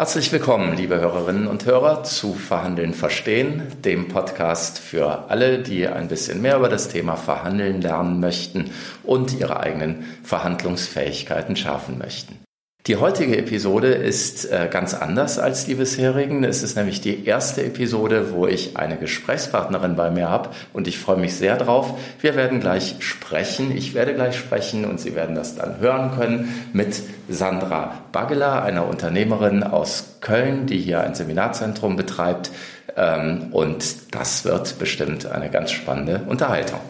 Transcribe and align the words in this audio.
Herzlich 0.00 0.30
willkommen, 0.30 0.76
liebe 0.76 1.00
Hörerinnen 1.00 1.48
und 1.48 1.66
Hörer, 1.66 2.04
zu 2.04 2.34
Verhandeln 2.34 2.94
verstehen, 2.94 3.64
dem 3.84 4.06
Podcast 4.06 4.78
für 4.78 5.28
alle, 5.28 5.58
die 5.58 5.88
ein 5.88 6.06
bisschen 6.06 6.40
mehr 6.40 6.56
über 6.56 6.68
das 6.68 6.88
Thema 6.88 7.16
Verhandeln 7.16 7.80
lernen 7.80 8.20
möchten 8.20 8.70
und 9.02 9.34
ihre 9.36 9.58
eigenen 9.58 10.04
Verhandlungsfähigkeiten 10.22 11.56
schärfen 11.56 11.98
möchten. 11.98 12.38
Die 12.88 12.96
heutige 12.96 13.36
Episode 13.36 13.88
ist 13.88 14.50
äh, 14.50 14.66
ganz 14.70 14.94
anders 14.94 15.38
als 15.38 15.66
die 15.66 15.74
bisherigen. 15.74 16.42
Es 16.42 16.62
ist 16.62 16.74
nämlich 16.74 17.02
die 17.02 17.26
erste 17.26 17.62
Episode, 17.62 18.32
wo 18.32 18.46
ich 18.46 18.78
eine 18.78 18.96
Gesprächspartnerin 18.96 19.94
bei 19.94 20.10
mir 20.10 20.30
habe 20.30 20.48
und 20.72 20.88
ich 20.88 20.98
freue 20.98 21.18
mich 21.18 21.34
sehr 21.34 21.58
drauf. 21.58 21.98
Wir 22.22 22.34
werden 22.34 22.60
gleich 22.60 22.96
sprechen. 23.00 23.76
Ich 23.76 23.92
werde 23.92 24.14
gleich 24.14 24.38
sprechen 24.38 24.86
und 24.86 25.00
Sie 25.00 25.14
werden 25.14 25.34
das 25.34 25.54
dann 25.54 25.80
hören 25.80 26.12
können 26.16 26.66
mit 26.72 27.02
Sandra 27.28 27.92
Baggeler, 28.10 28.62
einer 28.62 28.88
Unternehmerin 28.88 29.64
aus 29.64 30.16
Köln, 30.22 30.64
die 30.64 30.78
hier 30.78 31.02
ein 31.02 31.14
Seminarzentrum 31.14 31.96
betreibt. 31.96 32.50
Ähm, 32.96 33.48
und 33.50 34.14
das 34.14 34.46
wird 34.46 34.78
bestimmt 34.78 35.26
eine 35.26 35.50
ganz 35.50 35.72
spannende 35.72 36.22
Unterhaltung. 36.26 36.80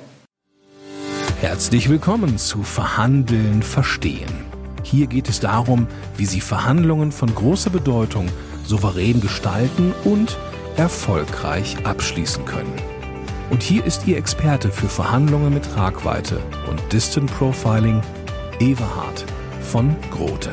Herzlich 1.40 1.88
willkommen 1.90 2.38
zu 2.38 2.62
Verhandeln 2.62 3.64
verstehen 3.64 4.47
hier 4.82 5.06
geht 5.06 5.28
es 5.28 5.40
darum, 5.40 5.86
wie 6.16 6.26
Sie 6.26 6.40
Verhandlungen 6.40 7.12
von 7.12 7.34
großer 7.34 7.70
Bedeutung 7.70 8.28
souverän 8.64 9.20
gestalten 9.20 9.94
und 10.04 10.36
erfolgreich 10.76 11.76
abschließen 11.84 12.44
können. 12.44 12.72
Und 13.50 13.62
hier 13.62 13.84
ist 13.84 14.06
Ihr 14.06 14.18
Experte 14.18 14.70
für 14.70 14.88
Verhandlungen 14.88 15.54
mit 15.54 15.64
Tragweite 15.64 16.40
und 16.70 16.80
Distant 16.92 17.30
Profiling, 17.36 18.02
Everhard 18.60 19.24
von 19.62 19.96
Grote. 20.10 20.50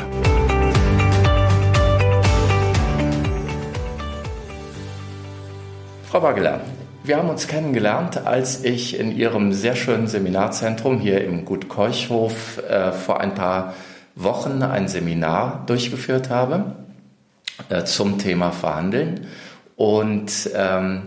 Frau 6.09 6.23
Wageler, 6.23 6.61
wir 7.03 7.17
haben 7.17 7.29
uns 7.29 7.47
kennengelernt, 7.47 8.25
als 8.25 8.63
ich 8.63 8.97
in 8.97 9.15
Ihrem 9.15 9.51
sehr 9.51 9.75
schönen 9.75 10.07
Seminarzentrum 10.07 10.99
hier 10.99 11.23
im 11.23 11.43
Gut 11.43 11.67
Keuchhof 11.67 12.63
äh, 12.67 12.93
vor 12.93 13.19
ein 13.19 13.35
paar 13.35 13.73
Wochen 14.15 14.63
ein 14.63 14.87
Seminar 14.87 15.63
durchgeführt 15.65 16.29
habe 16.29 16.75
äh, 17.69 17.83
zum 17.83 18.17
Thema 18.17 18.51
Verhandeln. 18.51 19.27
Und 19.75 20.49
ähm, 20.55 21.03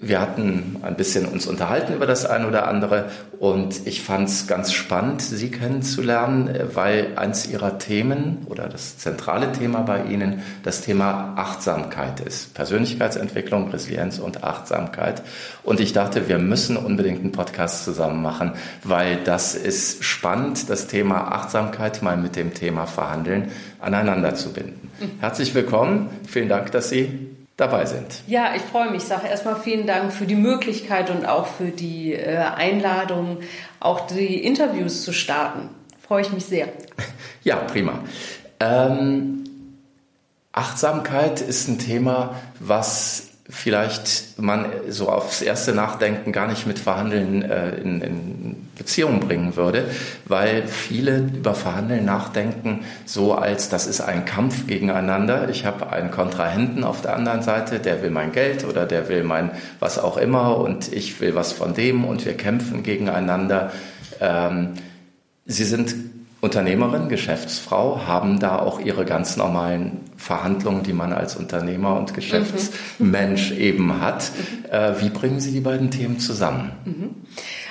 wir 0.00 0.20
hatten 0.20 0.78
ein 0.82 0.96
bisschen 0.96 1.24
uns 1.24 1.46
unterhalten 1.46 1.94
über 1.94 2.06
das 2.06 2.26
eine 2.26 2.48
oder 2.48 2.66
andere 2.66 3.10
und 3.38 3.86
ich 3.86 4.02
fand 4.02 4.28
es 4.28 4.46
ganz 4.48 4.72
spannend, 4.72 5.22
Sie 5.22 5.50
kennenzulernen, 5.50 6.50
weil 6.74 7.16
eins 7.16 7.46
Ihrer 7.46 7.78
Themen 7.78 8.44
oder 8.46 8.68
das 8.68 8.98
zentrale 8.98 9.52
Thema 9.52 9.80
bei 9.80 10.04
Ihnen 10.04 10.42
das 10.64 10.80
Thema 10.80 11.34
Achtsamkeit 11.36 12.20
ist. 12.20 12.54
Persönlichkeitsentwicklung, 12.54 13.70
Resilienz 13.70 14.18
und 14.18 14.42
Achtsamkeit. 14.42 15.22
Und 15.62 15.78
ich 15.78 15.92
dachte, 15.92 16.28
wir 16.28 16.38
müssen 16.38 16.76
unbedingt 16.76 17.20
einen 17.20 17.32
Podcast 17.32 17.84
zusammen 17.84 18.20
machen, 18.20 18.52
weil 18.82 19.18
das 19.24 19.54
ist 19.54 20.04
spannend, 20.04 20.68
das 20.68 20.88
Thema 20.88 21.32
Achtsamkeit 21.32 22.02
mal 22.02 22.16
mit 22.16 22.34
dem 22.34 22.52
Thema 22.52 22.86
Verhandeln 22.86 23.52
aneinander 23.80 24.34
zu 24.34 24.52
binden. 24.52 24.90
Mhm. 25.00 25.20
Herzlich 25.20 25.54
willkommen. 25.54 26.10
Vielen 26.26 26.48
Dank, 26.48 26.72
dass 26.72 26.88
Sie 26.88 27.33
dabei 27.56 27.86
sind. 27.86 28.22
Ja, 28.26 28.54
ich 28.56 28.62
freue 28.62 28.90
mich. 28.90 29.02
Ich 29.02 29.08
sage 29.08 29.28
erstmal 29.28 29.56
vielen 29.56 29.86
Dank 29.86 30.12
für 30.12 30.26
die 30.26 30.34
Möglichkeit 30.34 31.10
und 31.10 31.26
auch 31.26 31.46
für 31.46 31.70
die 31.70 32.12
äh, 32.12 32.36
Einladung, 32.36 33.38
auch 33.80 34.06
die 34.06 34.42
Interviews 34.44 35.04
zu 35.04 35.12
starten. 35.12 35.68
Freue 36.06 36.22
ich 36.22 36.32
mich 36.32 36.44
sehr. 36.44 36.68
Ja, 37.42 37.56
prima. 37.56 37.98
Ähm, 38.58 39.44
Achtsamkeit 40.52 41.42
ist 41.42 41.68
ein 41.68 41.78
Thema, 41.78 42.36
was 42.58 43.33
vielleicht 43.48 44.40
man 44.40 44.66
so 44.88 45.10
aufs 45.10 45.42
erste 45.42 45.74
Nachdenken 45.74 46.32
gar 46.32 46.48
nicht 46.48 46.66
mit 46.66 46.78
Verhandeln 46.78 47.42
äh, 47.42 47.76
in, 47.76 48.00
in 48.00 48.68
Beziehung 48.74 49.20
bringen 49.20 49.54
würde, 49.54 49.84
weil 50.24 50.66
viele 50.66 51.18
über 51.18 51.54
Verhandeln 51.54 52.06
nachdenken 52.06 52.84
so 53.04 53.34
als 53.34 53.68
das 53.68 53.86
ist 53.86 54.00
ein 54.00 54.24
Kampf 54.24 54.66
gegeneinander. 54.66 55.50
Ich 55.50 55.66
habe 55.66 55.90
einen 55.90 56.10
Kontrahenten 56.10 56.84
auf 56.84 57.02
der 57.02 57.14
anderen 57.14 57.42
Seite, 57.42 57.80
der 57.80 58.02
will 58.02 58.10
mein 58.10 58.32
Geld 58.32 58.64
oder 58.64 58.86
der 58.86 59.08
will 59.10 59.24
mein 59.24 59.50
was 59.78 59.98
auch 59.98 60.16
immer 60.16 60.56
und 60.56 60.90
ich 60.90 61.20
will 61.20 61.34
was 61.34 61.52
von 61.52 61.74
dem 61.74 62.04
und 62.04 62.24
wir 62.24 62.34
kämpfen 62.34 62.82
gegeneinander. 62.82 63.72
Ähm, 64.20 64.70
sie 65.44 65.64
sind 65.64 65.94
Unternehmerin, 66.44 67.08
Geschäftsfrau, 67.08 68.02
haben 68.06 68.38
da 68.38 68.58
auch 68.58 68.78
ihre 68.78 69.06
ganz 69.06 69.38
normalen 69.38 70.02
Verhandlungen, 70.18 70.82
die 70.82 70.92
man 70.92 71.14
als 71.14 71.36
Unternehmer 71.36 71.96
und 71.96 72.12
Geschäftsmensch 72.12 73.52
mhm. 73.52 73.58
eben 73.58 74.00
hat. 74.02 74.30
Äh, 74.70 74.92
wie 75.00 75.08
bringen 75.08 75.40
Sie 75.40 75.52
die 75.52 75.60
beiden 75.60 75.90
Themen 75.90 76.18
zusammen? 76.18 76.72
Mhm. 76.84 77.14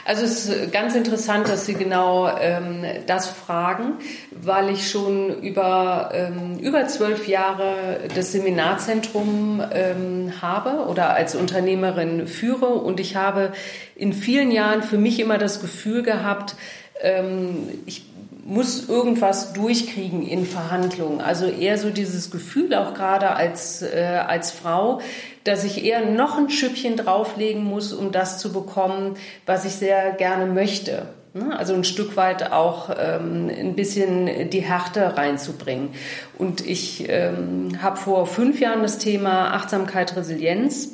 Also 0.06 0.24
es 0.24 0.50
ist 0.50 0.72
ganz 0.72 0.96
interessant, 0.96 1.48
dass 1.48 1.68
Sie 1.68 1.76
genau 1.76 2.28
ähm, 2.28 2.84
das 3.06 3.28
fragen, 3.28 3.94
weil 4.32 4.70
ich 4.70 4.90
schon 4.90 5.30
über 5.42 6.10
ähm, 6.12 6.58
über 6.58 6.88
zwölf 6.88 7.28
Jahre 7.28 8.00
das 8.16 8.32
Seminarzentrum 8.32 9.62
ähm, 9.72 10.34
habe 10.42 10.88
oder 10.88 11.14
als 11.14 11.36
Unternehmerin 11.36 12.28
führe 12.28 12.70
und 12.70 13.00
ich 13.00 13.16
habe 13.16 13.54
in 13.96 14.14
vielen 14.14 14.50
Jahren 14.50 14.82
für 14.82 14.98
mich 14.98 15.20
immer 15.20 15.38
das 15.38 15.62
Gefühl 15.62 16.02
gehabt, 16.02 16.56
ähm, 17.02 17.68
ich 17.86 18.13
muss 18.46 18.90
irgendwas 18.90 19.54
durchkriegen 19.54 20.26
in 20.26 20.46
Verhandlungen. 20.46 21.22
Also 21.22 21.46
eher 21.46 21.78
so 21.78 21.90
dieses 21.90 22.30
Gefühl 22.30 22.74
auch 22.76 22.94
gerade 22.94 23.32
als, 23.32 23.82
äh, 23.82 24.22
als 24.28 24.52
Frau, 24.52 25.00
dass 25.44 25.64
ich 25.64 25.84
eher 25.84 26.06
noch 26.06 26.38
ein 26.38 26.50
Schüppchen 26.50 26.98
drauflegen 26.98 27.64
muss, 27.64 27.94
um 27.94 28.12
das 28.12 28.40
zu 28.40 28.52
bekommen, 28.52 29.16
was 29.46 29.66
ich 29.66 29.74
sehr 29.74 30.12
gerne 30.12 30.46
möchte. 30.46 31.08
Ne? 31.34 31.58
Also 31.58 31.74
ein 31.74 31.84
Stück 31.84 32.18
weit 32.18 32.52
auch 32.52 32.90
ähm, 32.98 33.50
ein 33.50 33.76
bisschen 33.76 34.50
die 34.50 34.62
Härte 34.62 35.18
reinzubringen. 35.18 35.90
Und 36.38 36.66
ich 36.66 37.06
ähm, 37.10 37.82
habe 37.82 37.98
vor 37.98 38.28
fünf 38.28 38.60
Jahren 38.60 38.82
das 38.82 38.98
Thema 38.98 39.54
Achtsamkeit, 39.54 40.16
Resilienz 40.16 40.90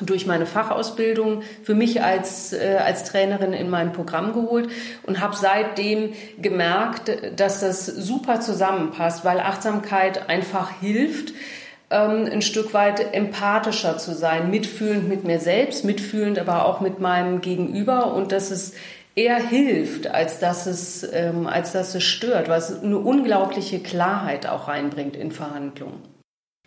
durch 0.00 0.26
meine 0.26 0.46
Fachausbildung 0.46 1.42
für 1.62 1.74
mich 1.74 2.02
als, 2.02 2.52
äh, 2.52 2.78
als 2.84 3.04
Trainerin 3.04 3.52
in 3.52 3.68
mein 3.68 3.92
Programm 3.92 4.32
geholt 4.32 4.70
und 5.04 5.20
habe 5.20 5.36
seitdem 5.36 6.14
gemerkt, 6.40 7.10
dass 7.36 7.60
das 7.60 7.86
super 7.86 8.40
zusammenpasst, 8.40 9.24
weil 9.24 9.40
Achtsamkeit 9.40 10.28
einfach 10.28 10.70
hilft, 10.80 11.34
ähm, 11.90 12.28
ein 12.30 12.42
Stück 12.42 12.72
weit 12.74 13.14
empathischer 13.14 13.98
zu 13.98 14.14
sein, 14.14 14.50
mitfühlend 14.50 15.08
mit 15.08 15.24
mir 15.24 15.38
selbst, 15.38 15.84
mitfühlend 15.84 16.38
aber 16.38 16.66
auch 16.66 16.80
mit 16.80 16.98
meinem 17.00 17.40
Gegenüber 17.40 18.14
und 18.14 18.32
dass 18.32 18.50
es 18.50 18.72
eher 19.14 19.36
hilft, 19.36 20.06
als 20.06 20.38
dass 20.38 20.66
es, 20.66 21.06
ähm, 21.12 21.46
als 21.46 21.72
dass 21.72 21.94
es 21.94 22.02
stört, 22.02 22.48
was 22.48 22.82
eine 22.82 22.98
unglaubliche 22.98 23.80
Klarheit 23.80 24.46
auch 24.46 24.68
reinbringt 24.68 25.16
in 25.16 25.32
Verhandlungen. 25.32 26.11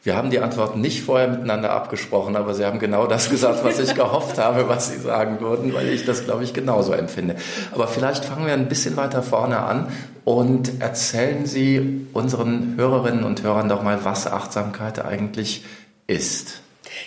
Wir 0.05 0.15
haben 0.15 0.29
die 0.29 0.39
Antworten 0.39 0.81
nicht 0.81 1.01
vorher 1.01 1.27
miteinander 1.27 1.71
abgesprochen, 1.71 2.35
aber 2.35 2.53
Sie 2.53 2.63
haben 2.63 2.77
genau 2.77 3.07
das 3.07 3.27
gesagt, 3.31 3.63
was 3.63 3.79
ich 3.79 3.95
gehofft 3.95 4.37
habe, 4.37 4.69
was 4.69 4.91
Sie 4.91 4.99
sagen 4.99 5.41
würden, 5.41 5.73
weil 5.73 5.89
ich 5.89 6.05
das, 6.05 6.25
glaube 6.25 6.43
ich, 6.43 6.53
genauso 6.53 6.93
empfinde. 6.93 7.35
Aber 7.71 7.87
vielleicht 7.87 8.23
fangen 8.23 8.45
wir 8.45 8.53
ein 8.53 8.69
bisschen 8.69 8.97
weiter 8.97 9.23
vorne 9.23 9.57
an 9.61 9.91
und 10.23 10.79
erzählen 10.79 11.47
Sie 11.47 12.05
unseren 12.13 12.75
Hörerinnen 12.77 13.23
und 13.23 13.41
Hörern 13.41 13.67
doch 13.67 13.81
mal, 13.81 14.05
was 14.05 14.31
Achtsamkeit 14.31 15.03
eigentlich 15.03 15.65
ist. 16.05 16.61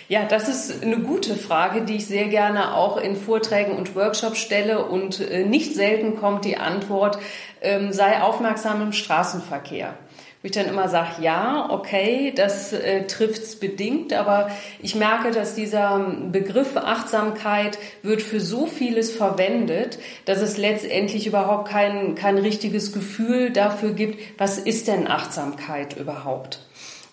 Ja, 0.09 0.25
das 0.25 0.49
ist 0.49 0.83
eine 0.83 0.99
gute 0.99 1.35
Frage, 1.35 1.85
die 1.85 1.95
ich 1.95 2.05
sehr 2.05 2.27
gerne 2.27 2.75
auch 2.75 2.97
in 2.97 3.15
Vorträgen 3.15 3.77
und 3.77 3.95
Workshops 3.95 4.39
stelle 4.39 4.85
und 4.85 5.21
äh, 5.21 5.45
nicht 5.45 5.73
selten 5.73 6.17
kommt 6.17 6.43
die 6.43 6.57
Antwort, 6.57 7.17
ähm, 7.61 7.93
sei 7.93 8.21
aufmerksam 8.21 8.81
im 8.81 8.91
Straßenverkehr 8.91 9.93
wo 10.41 10.45
ich 10.45 10.53
dann 10.53 10.67
immer 10.67 10.87
sage, 10.87 11.21
ja, 11.21 11.69
okay, 11.69 12.31
das 12.33 12.71
äh, 12.71 13.05
trifft's 13.07 13.57
bedingt, 13.57 14.13
aber 14.13 14.49
ich 14.81 14.95
merke, 14.95 15.31
dass 15.31 15.53
dieser 15.53 15.99
Begriff 16.31 16.77
Achtsamkeit 16.77 17.77
wird 18.03 18.21
für 18.21 18.39
so 18.39 18.65
vieles 18.65 19.11
verwendet, 19.11 19.99
dass 20.23 20.41
es 20.41 20.55
letztendlich 20.55 21.27
überhaupt 21.27 21.67
kein, 21.67 22.15
kein 22.15 22.37
richtiges 22.37 22.93
Gefühl 22.93 23.51
dafür 23.51 23.91
gibt, 23.91 24.19
was 24.39 24.57
ist 24.57 24.87
denn 24.87 25.07
Achtsamkeit 25.07 25.97
überhaupt? 25.97 26.59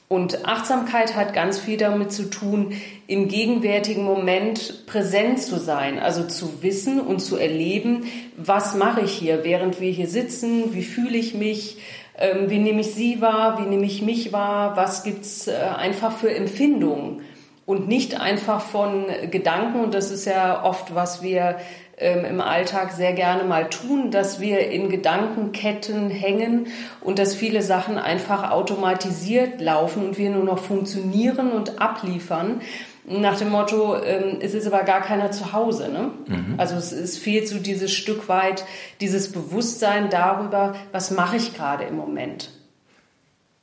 Und 0.09 0.47
Achtsamkeit 0.47 1.17
hat 1.17 1.35
ganz 1.35 1.59
viel 1.59 1.79
damit 1.79 2.13
zu 2.13 2.31
tun, 2.31 2.75
im 3.09 3.27
gegenwärtigen 3.27 4.05
Moment 4.05 4.87
präsent 4.87 5.43
zu 5.43 5.59
sein, 5.59 5.99
also 5.99 6.23
zu 6.29 6.63
wissen 6.63 7.01
und 7.01 7.19
zu 7.19 7.37
erleben, 7.37 8.05
was 8.37 8.77
mache 8.77 9.01
ich 9.01 9.11
hier, 9.11 9.43
während 9.43 9.81
wir 9.81 9.91
hier 9.91 10.07
sitzen, 10.07 10.75
wie 10.75 10.85
fühle 10.85 11.19
ich 11.19 11.35
mich, 11.35 11.79
ähm, 12.19 12.51
wie 12.51 12.59
nehme 12.59 12.81
ich 12.81 12.95
sie 12.95 13.21
wahr, 13.21 13.59
wie 13.59 13.69
nehme 13.69 13.87
ich 13.87 14.03
mich 14.03 14.33
wahr, 14.33 14.77
was 14.77 15.03
gibt's 15.03 15.49
äh, 15.49 15.55
einfach 15.55 16.13
für 16.13 16.35
Empfindungen 16.35 17.23
und 17.67 17.89
nicht 17.89 18.21
einfach 18.21 18.61
von 18.61 19.07
Gedanken. 19.31 19.81
Und 19.81 19.95
das 19.95 20.11
ist 20.11 20.25
ja 20.25 20.65
oft, 20.65 20.95
was 20.95 21.23
wir 21.23 21.57
ähm, 21.99 22.25
im 22.25 22.41
Alltag 22.41 22.93
sehr 22.93 23.13
gerne 23.13 23.45
mal 23.45 23.69
tun, 23.69 24.11
dass 24.11 24.41
wir 24.41 24.71
in 24.71 24.89
Gedankenketten 24.89 26.11
hängen 26.11 26.69
und 27.01 27.19
dass 27.19 27.35
viele 27.35 27.63
Sachen 27.63 27.99
einfach 27.99 28.51
automatisiert 28.51 29.61
laufen 29.61 30.07
und 30.07 30.19
wir 30.19 30.31
nur 30.31 30.45
noch 30.45 30.59
funktionieren 30.59 31.53
und 31.53 31.81
abliefern. 31.81 32.61
Nach 33.09 33.39
dem 33.39 33.51
Motto, 33.51 33.97
ähm, 34.03 34.39
es 34.41 34.53
ist 34.53 34.67
aber 34.67 34.83
gar 34.83 35.01
keiner 35.01 35.31
zu 35.31 35.53
Hause. 35.53 35.89
Ne? 35.89 36.11
Mhm. 36.27 36.55
Also 36.57 36.75
es, 36.75 36.91
es 36.91 37.17
fehlt 37.17 37.47
so 37.49 37.59
dieses 37.59 37.93
Stück 37.93 38.29
weit, 38.29 38.65
dieses 39.01 39.31
Bewusstsein 39.31 40.11
darüber, 40.11 40.75
was 40.91 41.13
mache 41.13 41.37
ich 41.37 41.55
gerade 41.55 41.85
im 41.85 41.97
Moment. 41.97 42.51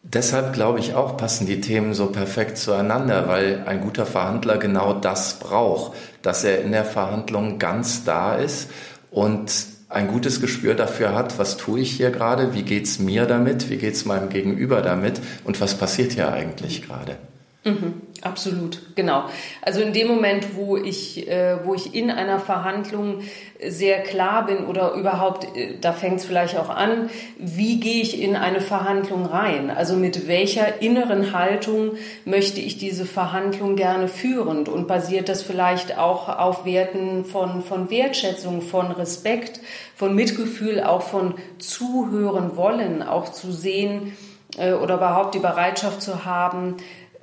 Deshalb 0.02 0.54
glaube 0.54 0.80
ich 0.80 0.96
auch, 0.96 1.18
passen 1.18 1.46
die 1.48 1.62
Themen 1.62 1.94
so 1.94 2.08
perfekt 2.08 2.58
zueinander, 2.58 3.28
weil 3.28 3.64
ein 3.66 3.82
guter 3.82 4.06
Verhandler 4.06 4.58
genau 4.58 4.94
das 4.94 5.40
braucht, 5.40 5.94
dass 6.22 6.44
er 6.44 6.62
in 6.62 6.72
der 6.72 6.86
Verhandlung 6.86 7.58
ganz 7.58 8.04
da 8.04 8.36
ist 8.36 8.70
und 9.12 9.52
ein 9.88 10.08
gutes 10.08 10.42
Gespür 10.42 10.74
dafür 10.74 11.16
hat, 11.16 11.38
was 11.38 11.56
tue 11.56 11.82
ich 11.82 11.92
hier 11.92 12.12
gerade, 12.12 12.54
wie 12.54 12.64
geht's 12.64 13.00
mir 13.00 13.26
damit, 13.26 13.70
wie 13.70 13.78
geht's 13.78 14.06
meinem 14.06 14.30
Gegenüber 14.30 14.82
damit 14.82 15.22
und 15.44 15.62
was 15.62 15.76
passiert 15.76 16.14
hier 16.14 16.34
eigentlich 16.34 16.82
gerade. 16.82 17.18
Mhm, 17.66 18.02
absolut, 18.22 18.82
genau. 18.94 19.24
Also 19.62 19.80
in 19.80 19.94
dem 19.94 20.10
Moment, 20.10 20.58
wo 20.58 20.76
ich, 20.76 21.30
äh, 21.30 21.64
wo 21.64 21.74
ich 21.74 21.96
in 21.96 22.12
einer 22.12 22.40
Verhandlung 22.40 23.22
sehr 23.66 24.04
klar 24.04 24.46
bin 24.46 24.66
oder 24.66 24.92
überhaupt, 24.96 25.56
äh, 25.56 25.78
da 25.80 25.94
fängt 25.94 26.20
es 26.20 26.26
vielleicht 26.26 26.58
auch 26.58 26.68
an, 26.68 27.10
wie 27.38 27.80
gehe 27.80 28.02
ich 28.02 28.22
in 28.22 28.36
eine 28.36 28.60
Verhandlung 28.60 29.26
rein? 29.26 29.70
Also 29.70 29.96
mit 29.96 30.28
welcher 30.28 30.82
inneren 30.82 31.32
Haltung 31.32 31.92
möchte 32.26 32.60
ich 32.60 32.78
diese 32.78 33.06
Verhandlung 33.06 33.78
gerne 33.78 34.10
führen? 34.10 34.68
Und 34.68 34.86
basiert 34.90 35.30
das 35.30 35.42
vielleicht 35.42 35.98
auch 35.98 36.28
auf 36.28 36.66
Werten 36.66 37.24
von, 37.24 37.62
von 37.64 37.90
Wertschätzung, 37.90 38.62
von 38.62 38.92
Respekt, 38.92 39.62
von 39.96 40.14
Mitgefühl, 40.14 40.84
auch 40.84 41.04
von 41.04 41.36
zuhören 41.60 42.58
wollen, 42.58 43.04
auch 43.04 43.30
zu 43.30 43.54
sehen 43.54 44.18
äh, 44.58 44.74
oder 44.74 44.96
überhaupt 44.96 45.36
die 45.36 45.40
Bereitschaft 45.40 46.02
zu 46.02 46.26
haben, 46.26 46.76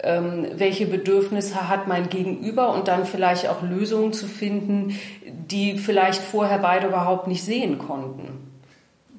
ähm, 0.02 0.47
welche 0.56 0.87
Bedürfnisse 0.87 1.69
hat 1.69 1.88
mein 1.88 2.08
Gegenüber 2.08 2.73
und 2.75 2.88
dann 2.88 3.05
vielleicht 3.05 3.49
auch 3.49 3.62
Lösungen 3.62 4.12
zu 4.12 4.26
finden, 4.26 4.99
die 5.26 5.79
vielleicht 5.79 6.23
vorher 6.23 6.58
beide 6.58 6.88
überhaupt 6.88 7.26
nicht 7.26 7.44
sehen 7.44 7.79
konnten. 7.79 8.50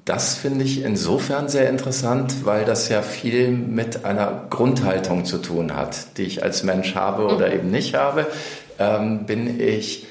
Das 0.05 0.35
finde 0.35 0.65
ich 0.65 0.83
insofern 0.83 1.47
sehr 1.47 1.69
interessant, 1.69 2.45
weil 2.45 2.65
das 2.65 2.89
ja 2.89 3.03
viel 3.03 3.49
mit 3.49 4.03
einer 4.03 4.47
Grundhaltung 4.49 5.25
zu 5.25 5.37
tun 5.37 5.75
hat, 5.75 6.17
die 6.17 6.23
ich 6.23 6.41
als 6.41 6.63
Mensch 6.63 6.95
habe 6.95 7.25
oder 7.25 7.47
mhm. 7.47 7.53
eben 7.53 7.71
nicht 7.71 7.93
habe. 7.93 8.25
Ähm, 8.79 9.25
bin 9.25 9.59
ich 9.59 10.07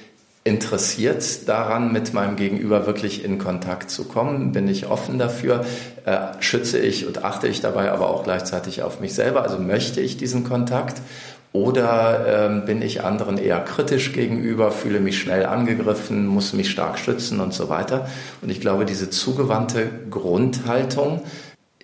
interessiert 0.50 1.48
daran, 1.48 1.92
mit 1.92 2.12
meinem 2.12 2.34
Gegenüber 2.34 2.84
wirklich 2.84 3.24
in 3.24 3.38
Kontakt 3.38 3.88
zu 3.88 4.04
kommen? 4.04 4.50
Bin 4.50 4.66
ich 4.66 4.88
offen 4.88 5.16
dafür? 5.16 5.64
Äh, 6.04 6.18
schütze 6.40 6.78
ich 6.80 7.06
und 7.06 7.22
achte 7.22 7.46
ich 7.46 7.60
dabei 7.60 7.92
aber 7.92 8.10
auch 8.10 8.24
gleichzeitig 8.24 8.82
auf 8.82 8.98
mich 8.98 9.14
selber? 9.14 9.42
Also 9.42 9.58
möchte 9.58 10.00
ich 10.00 10.16
diesen 10.16 10.42
Kontakt? 10.42 11.00
Oder 11.52 12.48
ähm, 12.48 12.64
bin 12.64 12.82
ich 12.82 13.02
anderen 13.02 13.38
eher 13.38 13.60
kritisch 13.60 14.12
gegenüber, 14.12 14.70
fühle 14.72 15.00
mich 15.00 15.20
schnell 15.20 15.46
angegriffen, 15.46 16.26
muss 16.26 16.52
mich 16.52 16.70
stark 16.70 16.98
schützen 16.98 17.40
und 17.40 17.54
so 17.54 17.68
weiter? 17.68 18.08
Und 18.42 18.50
ich 18.50 18.60
glaube, 18.60 18.84
diese 18.84 19.10
zugewandte 19.10 19.88
Grundhaltung, 20.10 21.22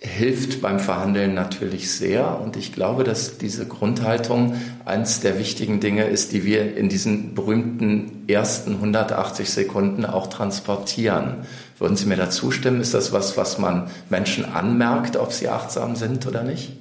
hilft 0.01 0.61
beim 0.61 0.79
Verhandeln 0.79 1.35
natürlich 1.35 1.91
sehr. 1.91 2.41
Und 2.41 2.57
ich 2.57 2.73
glaube, 2.73 3.05
dass 3.05 3.39
diese 3.39 3.67
Grundhaltung 3.67 4.57
eines 4.85 5.21
der 5.21 5.39
wichtigen 5.39 5.81
Dinge 5.81 6.05
ist, 6.05 6.33
die 6.33 6.45
wir 6.45 6.77
in 6.77 6.89
diesen 6.89 7.35
berühmten 7.35 8.25
ersten 8.29 8.75
180 8.75 9.49
Sekunden 9.51 10.05
auch 10.05 10.27
transportieren. 10.27 11.47
Würden 11.79 11.97
Sie 11.97 12.07
mir 12.07 12.17
da 12.17 12.31
zustimmen? 12.31 12.81
Ist 12.81 12.95
das 12.95 13.13
was, 13.13 13.37
was 13.37 13.59
man 13.59 13.91
Menschen 14.09 14.45
anmerkt, 14.45 15.17
ob 15.17 15.33
sie 15.33 15.49
achtsam 15.49 15.97
sind 15.97 16.27
oder 16.27 16.43
nicht? 16.43 16.73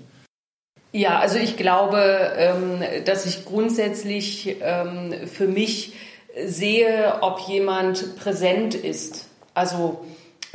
Ja, 0.91 1.19
also 1.19 1.37
ich 1.37 1.57
glaube, 1.57 2.31
ähm, 2.37 2.81
dass 3.03 3.25
ich 3.25 3.43
grundsätzlich 3.43 4.55
ähm, 4.61 5.13
für 5.27 5.47
mich 5.47 5.93
sehe, 6.45 7.15
ob 7.21 7.39
jemand 7.39 8.15
präsent 8.15 8.75
ist. 8.75 9.27
Also 9.53 10.05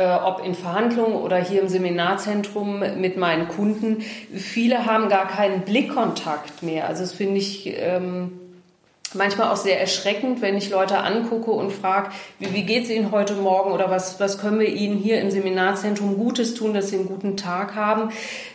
äh, 0.00 0.14
ob 0.24 0.42
in 0.42 0.54
Verhandlungen 0.54 1.16
oder 1.16 1.36
hier 1.36 1.60
im 1.60 1.68
Seminarzentrum 1.68 2.82
mit 2.96 3.18
meinen 3.18 3.48
Kunden. 3.48 4.00
Viele 4.34 4.86
haben 4.86 5.10
gar 5.10 5.28
keinen 5.28 5.60
Blickkontakt 5.60 6.62
mehr. 6.62 6.88
Also 6.88 7.02
das 7.02 7.12
finde 7.12 7.36
ich 7.36 7.66
ähm, 7.66 8.32
manchmal 9.12 9.50
auch 9.50 9.56
sehr 9.56 9.78
erschreckend, 9.78 10.40
wenn 10.40 10.56
ich 10.56 10.70
Leute 10.70 10.98
angucke 10.98 11.50
und 11.50 11.70
frage, 11.70 12.12
wie, 12.38 12.54
wie 12.54 12.62
geht 12.62 12.84
es 12.84 12.90
Ihnen 12.90 13.12
heute 13.12 13.34
Morgen 13.34 13.72
oder 13.72 13.90
was, 13.90 14.18
was 14.18 14.38
können 14.38 14.58
wir 14.58 14.68
Ihnen 14.68 14.96
hier 14.96 15.20
im 15.20 15.30
Seminarzentrum 15.30 16.16
Gutes 16.16 16.54
tun, 16.54 16.72
dass 16.72 16.88
Sie 16.88 16.96
einen 16.96 17.06
guten 17.06 17.36
Tag 17.36 17.74
haben. 17.74 18.10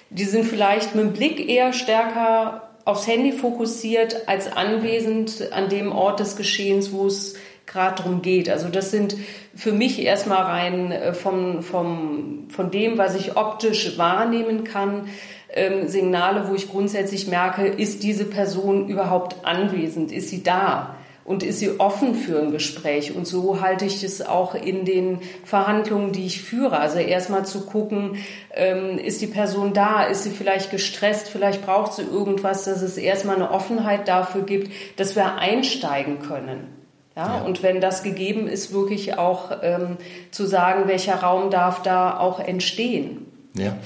Die 0.10 0.26
sind 0.26 0.46
vielleicht 0.46 0.96
mit 0.96 1.06
dem 1.06 1.14
Blick 1.14 1.48
eher 1.48 1.74
stärker 1.74 2.70
aufs 2.86 3.06
Handy 3.06 3.34
fokussiert 3.34 4.28
als 4.28 4.52
anwesend 4.52 5.52
an 5.52 5.70
dem 5.70 5.92
Ort 5.92 6.20
des 6.20 6.38
Geschehens, 6.38 6.92
wo 6.92 7.06
es 7.06 7.36
gerade 7.66 8.04
darum 8.04 8.22
geht. 8.22 8.50
Also 8.50 8.70
das 8.70 8.92
sind 8.92 9.16
für 9.56 9.72
mich 9.72 10.02
erstmal 10.02 10.44
rein 10.44 10.92
äh, 10.92 11.14
vom, 11.14 11.62
vom, 11.62 12.48
von 12.50 12.72
dem, 12.72 12.98
was 12.98 13.16
ich 13.16 13.38
optisch 13.38 13.98
wahrnehmen 13.98 14.64
kann, 14.64 15.08
ähm, 15.56 15.88
Signale, 15.88 16.50
wo 16.50 16.56
ich 16.56 16.70
grundsätzlich 16.70 17.28
merke, 17.28 17.66
ist 17.66 18.04
diese 18.04 18.26
Person 18.26 18.90
überhaupt 18.90 19.46
anwesend? 19.46 20.12
Ist 20.12 20.30
sie 20.30 20.44
da? 20.44 20.98
Und 21.24 21.42
ist 21.42 21.58
sie 21.58 21.80
offen 21.80 22.14
für 22.14 22.40
ein 22.40 22.52
Gespräch? 22.52 23.16
Und 23.16 23.26
so 23.26 23.60
halte 23.60 23.86
ich 23.86 24.04
es 24.04 24.24
auch 24.24 24.54
in 24.54 24.86
den 24.86 25.22
Verhandlungen, 25.44 26.12
die 26.12 26.28
ich 26.28 26.44
führe. 26.44 26.78
Also 26.78 27.00
erstmal 27.00 27.46
zu 27.46 27.66
gucken, 27.66 28.18
ähm, 28.54 29.00
ist 29.00 29.22
die 29.22 29.28
Person 29.28 29.74
da? 29.74 30.04
Ist 30.04 30.24
sie 30.24 30.30
vielleicht 30.30 30.70
gestresst? 30.70 31.30
Vielleicht 31.30 31.66
braucht 31.66 31.94
sie 31.94 32.04
irgendwas, 32.04 32.66
dass 32.66 32.84
es 32.84 32.98
erstmal 32.98 33.38
eine 33.38 33.50
Offenheit 33.50 34.08
dafür 34.08 34.44
gibt, 34.44 34.72
dass 34.98 35.16
wir 35.16 35.38
einsteigen 35.38 36.20
können. 36.20 36.75
Ja, 37.16 37.38
ja, 37.38 37.42
und 37.44 37.64
wenn 37.64 37.80
das 37.80 38.04
gegeben 38.04 38.48
ist, 38.48 38.74
wirklich 38.74 39.18
auch 39.18 39.52
ähm, 39.62 39.98
zu 40.32 40.46
sagen, 40.46 40.88
welcher 40.88 41.16
Raum 41.16 41.50
darf 41.50 41.82
da 41.82 42.18
auch 42.18 42.40
entstehen. 42.40 43.26
Ja, 43.54 43.78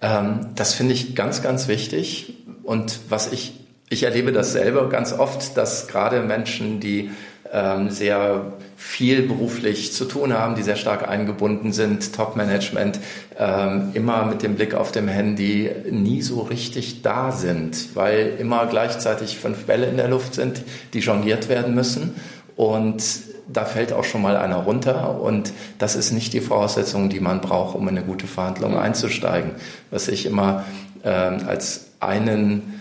ähm, 0.00 0.48
das 0.54 0.72
finde 0.72 0.94
ich 0.94 1.14
ganz, 1.14 1.42
ganz 1.42 1.68
wichtig. 1.68 2.34
Und 2.62 3.00
was 3.10 3.32
ich, 3.32 3.52
ich 3.90 4.04
erlebe 4.04 4.32
das 4.32 4.52
selber 4.52 4.88
ganz 4.88 5.12
oft, 5.12 5.58
dass 5.58 5.88
gerade 5.88 6.22
Menschen, 6.22 6.80
die 6.80 7.10
ähm, 7.52 7.90
sehr 7.90 8.52
viel 8.76 9.22
beruflich 9.22 9.92
zu 9.92 10.06
tun 10.06 10.32
haben, 10.32 10.54
die 10.54 10.62
sehr 10.62 10.76
stark 10.76 11.06
eingebunden 11.06 11.72
sind, 11.72 12.14
Top-Management, 12.14 12.98
ähm, 13.38 13.90
immer 13.92 14.24
mit 14.24 14.42
dem 14.42 14.54
Blick 14.54 14.74
auf 14.74 14.90
dem 14.90 15.06
Handy 15.06 15.70
nie 15.90 16.22
so 16.22 16.40
richtig 16.40 17.02
da 17.02 17.32
sind, 17.32 17.94
weil 17.94 18.36
immer 18.38 18.66
gleichzeitig 18.66 19.36
fünf 19.36 19.66
Bälle 19.66 19.86
in 19.86 19.98
der 19.98 20.08
Luft 20.08 20.34
sind, 20.34 20.62
die 20.94 21.00
jongliert 21.00 21.50
werden 21.50 21.74
müssen 21.74 22.14
und 22.60 23.02
da 23.48 23.64
fällt 23.64 23.94
auch 23.94 24.04
schon 24.04 24.20
mal 24.20 24.36
einer 24.36 24.56
runter 24.56 25.18
und 25.18 25.54
das 25.78 25.96
ist 25.96 26.12
nicht 26.12 26.34
die 26.34 26.42
Voraussetzung, 26.42 27.08
die 27.08 27.18
man 27.18 27.40
braucht, 27.40 27.74
um 27.74 27.88
in 27.88 27.96
eine 27.96 28.06
gute 28.06 28.26
Verhandlung 28.26 28.76
einzusteigen. 28.76 29.52
Was 29.90 30.08
ich 30.08 30.26
immer 30.26 30.66
äh, 31.02 31.08
als 31.08 31.86
einen 32.00 32.79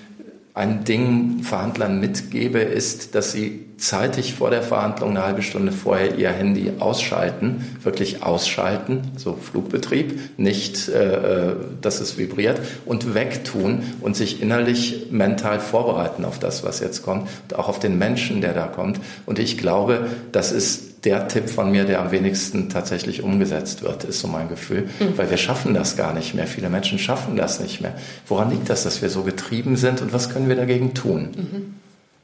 ein 0.54 0.84
Ding 0.84 1.44
Verhandlern 1.44 2.00
mitgebe, 2.00 2.60
ist, 2.60 3.16
dass 3.16 3.32
sie 3.32 3.66
zeitig 3.78 4.34
vor 4.34 4.50
der 4.50 4.62
Verhandlung 4.62 5.12
eine 5.12 5.24
halbe 5.24 5.42
Stunde 5.42 5.72
vorher 5.72 6.18
ihr 6.18 6.32
Handy 6.32 6.74
ausschalten, 6.80 7.66
wirklich 7.82 8.24
ausschalten, 8.24 9.12
so 9.16 9.38
Flugbetrieb, 9.42 10.20
nicht, 10.38 10.90
äh, 10.90 11.54
dass 11.82 12.02
es 12.02 12.18
vibriert 12.18 12.60
und 12.86 13.14
wegtun 13.14 13.84
und 14.02 14.16
sich 14.16 14.42
innerlich 14.42 15.08
mental 15.12 15.60
vorbereiten 15.60 16.26
auf 16.26 16.40
das, 16.40 16.64
was 16.64 16.80
jetzt 16.82 17.04
kommt 17.04 17.30
und 17.50 17.58
auch 17.58 17.70
auf 17.70 17.80
den 17.80 17.98
Menschen, 17.98 18.42
der 18.42 18.54
da 18.54 18.68
kommt. 18.68 19.00
Und 19.26 19.40
ich 19.40 19.58
glaube, 19.58 20.08
das 20.32 20.52
ist 20.52 20.89
der 21.04 21.28
Tipp 21.28 21.50
von 21.50 21.72
mir, 21.72 21.86
der 21.86 22.02
am 22.02 22.12
wenigsten 22.12 22.70
tatsächlich 22.70 23.24
umgesetzt 23.24 23.84
wird, 23.84 24.04
ist 24.04 24.20
so 24.20 24.28
mein 24.28 24.50
Gefühl. 24.50 24.90
Mhm. 25.00 25.18
Weil 25.18 25.30
wir 25.30 25.38
schaffen 25.38 25.74
das 25.74 25.96
gar 25.96 26.14
nicht 26.14 26.34
mehr. 26.34 26.48
Viele 26.48 26.70
Menschen 26.70 27.00
schaffen 27.00 27.36
das 27.36 27.60
nicht 27.60 27.82
mehr. 27.82 27.94
Woran 28.28 28.52
liegt 28.52 28.70
das, 28.70 28.84
dass 28.84 29.02
wir 29.02 29.10
so 29.10 29.24
getrieben 29.24 29.78
sind 29.78 30.02
und 30.02 30.14
was 30.14 30.30
können 30.30 30.50
wir 30.50 30.56
dagegen 30.56 30.94
tun? 30.94 31.30
Mhm. 31.36 31.76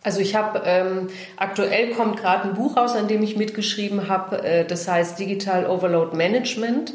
Also 0.04 0.20
ich 0.20 0.36
habe 0.36 0.62
ähm, 0.66 1.08
aktuell 1.36 1.90
kommt 1.92 2.18
gerade 2.18 2.50
ein 2.50 2.54
Buch 2.54 2.78
raus, 2.78 2.96
an 2.96 3.08
dem 3.08 3.24
ich 3.24 3.38
mitgeschrieben 3.38 4.08
habe. 4.08 4.44
Äh, 4.44 4.66
das 4.66 4.88
heißt 4.88 5.18
Digital 5.18 5.66
Overload 5.66 6.16
Management. 6.16 6.94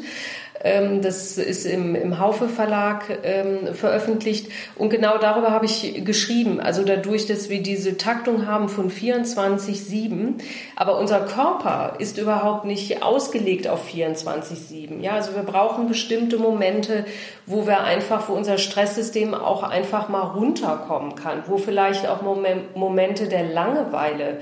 Ähm, 0.63 1.01
das 1.01 1.37
ist 1.37 1.65
im, 1.65 1.95
im 1.95 2.19
Haufe 2.19 2.47
Verlag 2.47 3.19
ähm, 3.23 3.73
veröffentlicht. 3.73 4.51
Und 4.75 4.89
genau 4.89 5.17
darüber 5.17 5.51
habe 5.51 5.65
ich 5.65 6.05
geschrieben. 6.05 6.59
Also 6.59 6.83
dadurch, 6.83 7.25
dass 7.25 7.49
wir 7.49 7.63
diese 7.63 7.97
Taktung 7.97 8.45
haben 8.45 8.69
von 8.69 8.91
24-7, 8.91 10.35
aber 10.75 10.99
unser 10.99 11.21
Körper 11.21 11.95
ist 11.99 12.17
überhaupt 12.17 12.65
nicht 12.65 13.03
ausgelegt 13.03 13.67
auf 13.67 13.87
24-7. 13.89 15.01
Ja, 15.01 15.13
also 15.13 15.35
wir 15.35 15.43
brauchen 15.43 15.87
bestimmte 15.87 16.37
Momente, 16.37 17.05
wo 17.45 17.65
wir 17.65 17.83
einfach, 17.83 18.29
wo 18.29 18.33
unser 18.33 18.57
Stresssystem 18.57 19.33
auch 19.33 19.63
einfach 19.63 20.09
mal 20.09 20.21
runterkommen 20.21 21.15
kann, 21.15 21.43
wo 21.47 21.57
vielleicht 21.57 22.07
auch 22.07 22.21
Momente 22.21 23.27
der 23.27 23.43
Langeweile 23.43 24.39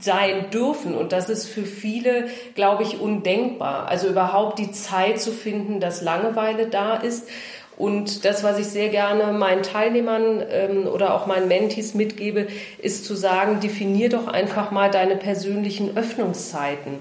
sein 0.00 0.50
dürfen. 0.50 0.94
Und 0.94 1.12
das 1.12 1.28
ist 1.28 1.48
für 1.48 1.64
viele, 1.64 2.28
glaube 2.54 2.82
ich, 2.82 3.00
undenkbar. 3.00 3.88
Also 3.88 4.08
überhaupt 4.08 4.58
die 4.58 4.72
Zeit 4.72 5.20
zu 5.20 5.32
finden, 5.32 5.80
dass 5.80 6.02
Langeweile 6.02 6.66
da 6.66 6.96
ist. 6.96 7.28
Und 7.76 8.24
das, 8.24 8.42
was 8.42 8.58
ich 8.58 8.66
sehr 8.66 8.88
gerne 8.88 9.32
meinen 9.32 9.62
Teilnehmern 9.62 10.42
ähm, 10.50 10.86
oder 10.88 11.14
auch 11.14 11.26
meinen 11.26 11.46
Mentis 11.46 11.94
mitgebe, 11.94 12.48
ist 12.82 13.04
zu 13.04 13.14
sagen, 13.14 13.60
definier 13.60 14.08
doch 14.08 14.26
einfach 14.26 14.72
mal 14.72 14.90
deine 14.90 15.14
persönlichen 15.14 15.96
Öffnungszeiten. 15.96 16.98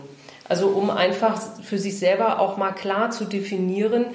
Also 0.49 0.67
um 0.67 0.89
einfach 0.89 1.41
für 1.63 1.77
sich 1.77 1.99
selber 1.99 2.39
auch 2.39 2.57
mal 2.57 2.71
klar 2.71 3.11
zu 3.11 3.25
definieren, 3.25 4.05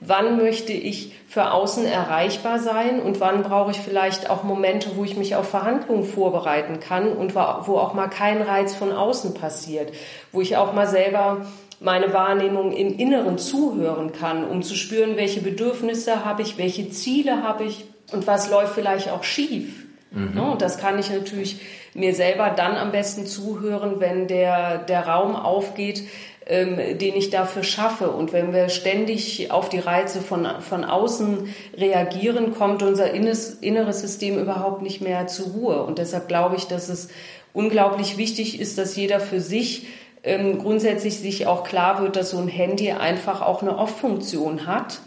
wann 0.00 0.36
möchte 0.36 0.72
ich 0.72 1.12
für 1.28 1.52
außen 1.52 1.84
erreichbar 1.86 2.58
sein 2.58 3.00
und 3.00 3.20
wann 3.20 3.42
brauche 3.42 3.72
ich 3.72 3.78
vielleicht 3.78 4.30
auch 4.30 4.42
Momente, 4.42 4.90
wo 4.96 5.04
ich 5.04 5.16
mich 5.16 5.36
auf 5.36 5.48
Verhandlungen 5.48 6.04
vorbereiten 6.04 6.80
kann 6.80 7.12
und 7.12 7.34
wo 7.34 7.76
auch 7.78 7.94
mal 7.94 8.08
kein 8.08 8.42
Reiz 8.42 8.74
von 8.74 8.92
außen 8.92 9.34
passiert, 9.34 9.92
wo 10.32 10.40
ich 10.40 10.56
auch 10.56 10.72
mal 10.72 10.86
selber 10.86 11.46
meine 11.80 12.12
Wahrnehmung 12.12 12.72
im 12.72 12.96
Inneren 12.96 13.38
zuhören 13.38 14.12
kann, 14.12 14.48
um 14.48 14.62
zu 14.62 14.74
spüren, 14.74 15.16
welche 15.16 15.40
Bedürfnisse 15.40 16.24
habe 16.24 16.42
ich, 16.42 16.56
welche 16.56 16.90
Ziele 16.90 17.42
habe 17.42 17.64
ich 17.64 17.84
und 18.12 18.26
was 18.26 18.50
läuft 18.50 18.74
vielleicht 18.74 19.10
auch 19.10 19.24
schief. 19.24 19.84
Mhm. 20.12 20.38
Und 20.38 20.62
das 20.62 20.78
kann 20.78 20.98
ich 20.98 21.10
natürlich 21.10 21.60
mir 21.94 22.14
selber 22.14 22.50
dann 22.50 22.76
am 22.76 22.92
besten 22.92 23.26
zuhören, 23.26 24.00
wenn 24.00 24.26
der, 24.26 24.78
der 24.78 25.06
Raum 25.06 25.36
aufgeht, 25.36 26.04
ähm, 26.46 26.98
den 26.98 27.14
ich 27.14 27.30
dafür 27.30 27.62
schaffe. 27.62 28.10
Und 28.10 28.32
wenn 28.32 28.52
wir 28.52 28.68
ständig 28.68 29.50
auf 29.50 29.68
die 29.68 29.78
Reize 29.78 30.20
von, 30.20 30.48
von 30.60 30.84
außen 30.84 31.54
reagieren, 31.76 32.54
kommt 32.54 32.82
unser 32.82 33.12
inneres, 33.12 33.50
inneres 33.50 34.00
System 34.00 34.38
überhaupt 34.38 34.82
nicht 34.82 35.00
mehr 35.00 35.26
zur 35.26 35.52
Ruhe. 35.52 35.82
Und 35.84 35.98
deshalb 35.98 36.28
glaube 36.28 36.56
ich, 36.56 36.66
dass 36.66 36.88
es 36.88 37.08
unglaublich 37.52 38.16
wichtig 38.16 38.60
ist, 38.60 38.78
dass 38.78 38.96
jeder 38.96 39.20
für 39.20 39.40
sich 39.40 39.86
ähm, 40.24 40.58
grundsätzlich 40.58 41.18
sich 41.18 41.46
auch 41.46 41.64
klar 41.64 42.00
wird, 42.00 42.16
dass 42.16 42.30
so 42.30 42.38
ein 42.38 42.48
Handy 42.48 42.90
einfach 42.92 43.42
auch 43.42 43.62
eine 43.62 43.76
Off-Funktion 43.76 44.66
hat. 44.66 45.00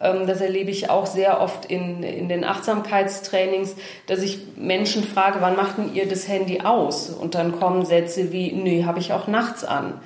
Ähm, 0.00 0.26
das 0.26 0.40
erlebe 0.40 0.70
ich 0.70 0.90
auch 0.90 1.06
sehr 1.06 1.40
oft 1.40 1.66
in, 1.66 2.02
in 2.02 2.28
den 2.28 2.44
Achtsamkeitstrainings, 2.44 3.76
dass 4.06 4.22
ich 4.22 4.40
Menschen 4.56 5.04
frage, 5.04 5.38
wann 5.40 5.56
macht 5.56 5.78
denn 5.78 5.94
ihr 5.94 6.08
das 6.08 6.26
Handy 6.26 6.62
aus? 6.62 7.10
Und 7.10 7.34
dann 7.34 7.58
kommen 7.58 7.84
Sätze 7.84 8.32
wie, 8.32 8.52
nö, 8.52 8.84
habe 8.84 8.98
ich 8.98 9.12
auch 9.12 9.26
nachts 9.26 9.64
an. 9.64 10.00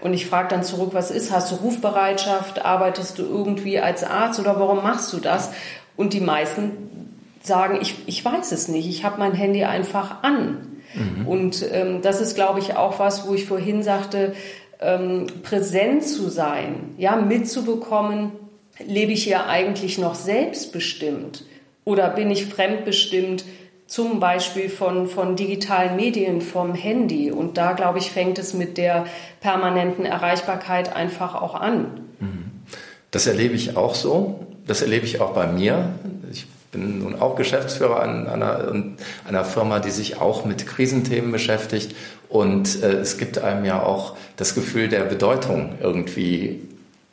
Und 0.00 0.14
ich 0.14 0.26
frage 0.26 0.48
dann 0.48 0.64
zurück, 0.64 0.90
was 0.92 1.10
ist? 1.10 1.30
Hast 1.30 1.52
du 1.52 1.56
Rufbereitschaft? 1.56 2.64
Arbeitest 2.64 3.18
du 3.18 3.22
irgendwie 3.22 3.78
als 3.78 4.02
Arzt 4.02 4.40
oder 4.40 4.58
warum 4.58 4.82
machst 4.82 5.12
du 5.12 5.18
das? 5.18 5.52
Und 5.96 6.12
die 6.12 6.20
meisten 6.20 6.72
sagen, 7.40 7.78
ich, 7.80 7.96
ich 8.06 8.24
weiß 8.24 8.52
es 8.52 8.68
nicht, 8.68 8.88
ich 8.88 9.04
habe 9.04 9.18
mein 9.18 9.32
Handy 9.32 9.64
einfach 9.64 10.22
an. 10.22 10.80
Mhm. 10.94 11.26
Und 11.26 11.66
ähm, 11.72 12.02
das 12.02 12.20
ist, 12.20 12.34
glaube 12.34 12.58
ich, 12.58 12.76
auch 12.76 12.98
was, 12.98 13.28
wo 13.28 13.34
ich 13.34 13.46
vorhin 13.46 13.82
sagte, 13.82 14.34
ähm, 14.80 15.26
präsent 15.42 16.04
zu 16.04 16.28
sein, 16.28 16.94
ja, 16.98 17.16
mitzubekommen, 17.16 18.32
lebe 18.78 19.12
ich 19.12 19.24
hier 19.24 19.46
eigentlich 19.46 19.98
noch 19.98 20.14
selbstbestimmt 20.14 21.44
oder 21.84 22.08
bin 22.10 22.30
ich 22.30 22.46
fremdbestimmt, 22.46 23.44
zum 23.86 24.20
Beispiel 24.20 24.70
von, 24.70 25.06
von 25.06 25.36
digitalen 25.36 25.96
Medien, 25.96 26.40
vom 26.40 26.74
Handy. 26.74 27.30
Und 27.30 27.58
da, 27.58 27.72
glaube 27.72 27.98
ich, 27.98 28.10
fängt 28.10 28.38
es 28.38 28.54
mit 28.54 28.78
der 28.78 29.04
permanenten 29.40 30.06
Erreichbarkeit 30.06 30.96
einfach 30.96 31.34
auch 31.34 31.54
an. 31.54 32.00
Mhm. 32.18 32.50
Das 33.10 33.26
erlebe 33.26 33.54
ich 33.54 33.76
auch 33.76 33.94
so. 33.94 34.46
Das 34.66 34.80
erlebe 34.80 35.04
ich 35.04 35.20
auch 35.20 35.34
bei 35.34 35.46
mir. 35.46 35.90
Ich 36.30 36.46
bin 36.70 37.00
nun 37.00 37.20
auch 37.20 37.36
Geschäftsführer 37.36 38.00
an 38.00 38.26
einer, 38.28 38.72
einer 39.28 39.44
Firma, 39.44 39.78
die 39.78 39.90
sich 39.90 40.18
auch 40.18 40.46
mit 40.46 40.66
Krisenthemen 40.66 41.30
beschäftigt. 41.30 41.94
Und 42.30 42.82
äh, 42.82 42.92
es 42.92 43.18
gibt 43.18 43.38
einem 43.38 43.66
ja 43.66 43.82
auch 43.82 44.16
das 44.36 44.54
Gefühl 44.54 44.88
der 44.88 45.00
Bedeutung 45.00 45.74
irgendwie 45.82 46.62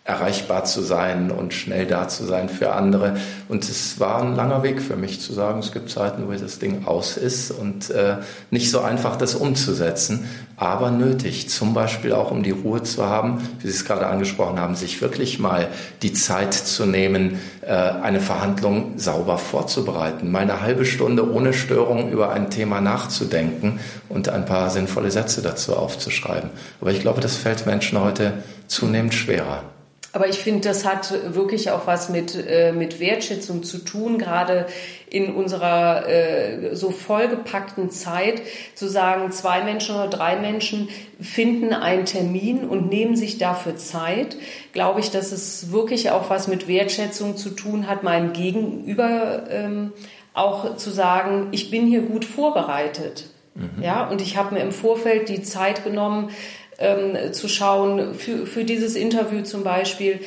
erreichbar 0.10 0.66
zu 0.66 0.82
sein 0.82 1.30
und 1.30 1.54
schnell 1.54 1.86
da 1.86 2.08
zu 2.08 2.26
sein 2.26 2.50
für 2.50 2.74
andere. 2.74 3.18
Und 3.48 3.64
es 3.64 4.00
war 4.00 4.24
ein 4.24 4.36
langer 4.36 4.64
Weg 4.64 4.82
für 4.82 4.96
mich 4.96 5.22
zu 5.22 5.34
sagen, 5.34 5.60
es 5.60 5.72
gibt 5.72 5.92
Zeiten, 5.92 6.28
wo 6.28 6.32
das 6.32 6.58
Ding 6.58 6.86
aus 6.86 7.16
ist 7.16 7.52
und 7.52 7.92
äh, 7.92 8.16
nicht 8.50 8.72
so 8.72 8.82
einfach, 8.82 9.18
das 9.18 9.36
umzusetzen, 9.36 10.28
aber 10.58 10.90
nötig. 10.90 11.50
Zum 11.50 11.76
Beispiel 11.76 12.12
auch, 12.14 12.32
um 12.32 12.42
die 12.42 12.52
Ruhe 12.52 12.82
zu 12.82 13.06
haben, 13.06 13.38
wie 13.60 13.68
Sie 13.68 13.74
es 13.74 13.86
gerade 13.86 14.08
angesprochen 14.08 14.60
haben, 14.60 14.76
sich 14.76 15.00
wirklich 15.00 15.38
mal 15.38 15.68
die 16.02 16.14
Zeit 16.14 16.56
zu 16.56 16.88
nehmen, 16.88 17.40
äh, 17.62 17.72
eine 17.72 18.20
Verhandlung 18.20 18.98
sauber 18.98 19.38
vorzubereiten, 19.38 20.32
mal 20.32 20.42
eine 20.42 20.62
halbe 20.62 20.86
Stunde 20.86 21.32
ohne 21.32 21.54
Störung 21.54 22.12
über 22.12 22.32
ein 22.32 22.50
Thema 22.50 22.82
nachzudenken 22.82 23.80
und 24.10 24.28
ein 24.28 24.46
paar 24.46 24.72
sinnvolle 24.72 25.12
Sätze 25.12 25.44
dazu 25.44 25.76
aufzuschreiben. 25.76 26.50
Aber 26.82 26.92
ich 26.92 27.02
glaube, 27.02 27.22
das 27.22 27.36
fällt 27.36 27.68
Menschen 27.68 28.02
heute 28.02 28.34
zunehmend 28.68 29.14
schwerer. 29.14 29.64
Aber 30.12 30.28
ich 30.28 30.40
finde, 30.40 30.62
das 30.62 30.86
hat 30.86 31.36
wirklich 31.36 31.70
auch 31.70 31.86
was 31.86 32.10
mit, 32.10 32.36
äh, 32.36 32.72
mit 32.72 33.00
Wertschätzung 33.00 33.64
zu 33.64 33.78
tun, 33.78 34.18
gerade 34.18 34.66
in 35.10 35.34
unserer 35.36 36.08
äh, 36.08 36.76
so 36.76 36.90
vollgepackten 36.90 37.92
Zeit, 37.92 38.42
zu 38.74 38.88
sagen, 38.88 39.32
zwei 39.32 39.64
Menschen 39.64 39.96
oder 39.96 40.08
drei 40.08 40.36
Menschen 40.36 40.90
finden 41.22 41.74
einen 41.74 42.06
Termin 42.06 42.68
und 42.68 42.90
nehmen 42.90 43.16
sich 43.16 43.38
dafür 43.38 43.76
Zeit, 43.78 44.36
glaube 44.74 45.00
ich, 45.00 45.12
dass 45.12 45.32
es 45.32 45.72
wirklich 45.72 46.10
auch 46.10 46.30
was 46.30 46.48
mit 46.48 46.68
Wertschätzung 46.68 47.38
zu 47.38 47.52
tun 47.52 47.88
hat, 47.88 48.04
meinem 48.04 48.34
Gegenüber 48.34 49.44
ähm, 49.50 49.94
auch 50.34 50.76
zu 50.78 50.90
sagen, 50.90 51.50
ich 51.52 51.70
bin 51.70 51.86
hier 51.86 52.02
gut 52.02 52.26
vorbereitet. 52.26 53.26
Mhm. 53.56 53.84
Ja, 53.84 54.08
und 54.08 54.22
ich 54.22 54.38
habe 54.38 54.56
mir 54.56 54.62
im 54.62 54.72
Vorfeld 54.72 55.30
die 55.30 55.42
Zeit 55.42 55.84
genommen, 55.84 56.30
ähm, 56.80 57.34
zu 57.34 57.48
schauen, 57.48 58.14
für, 58.16 58.46
für 58.46 58.64
dieses 58.64 58.96
Interview 58.96 59.44
zum 59.44 59.64
Beispiel, 59.64 60.20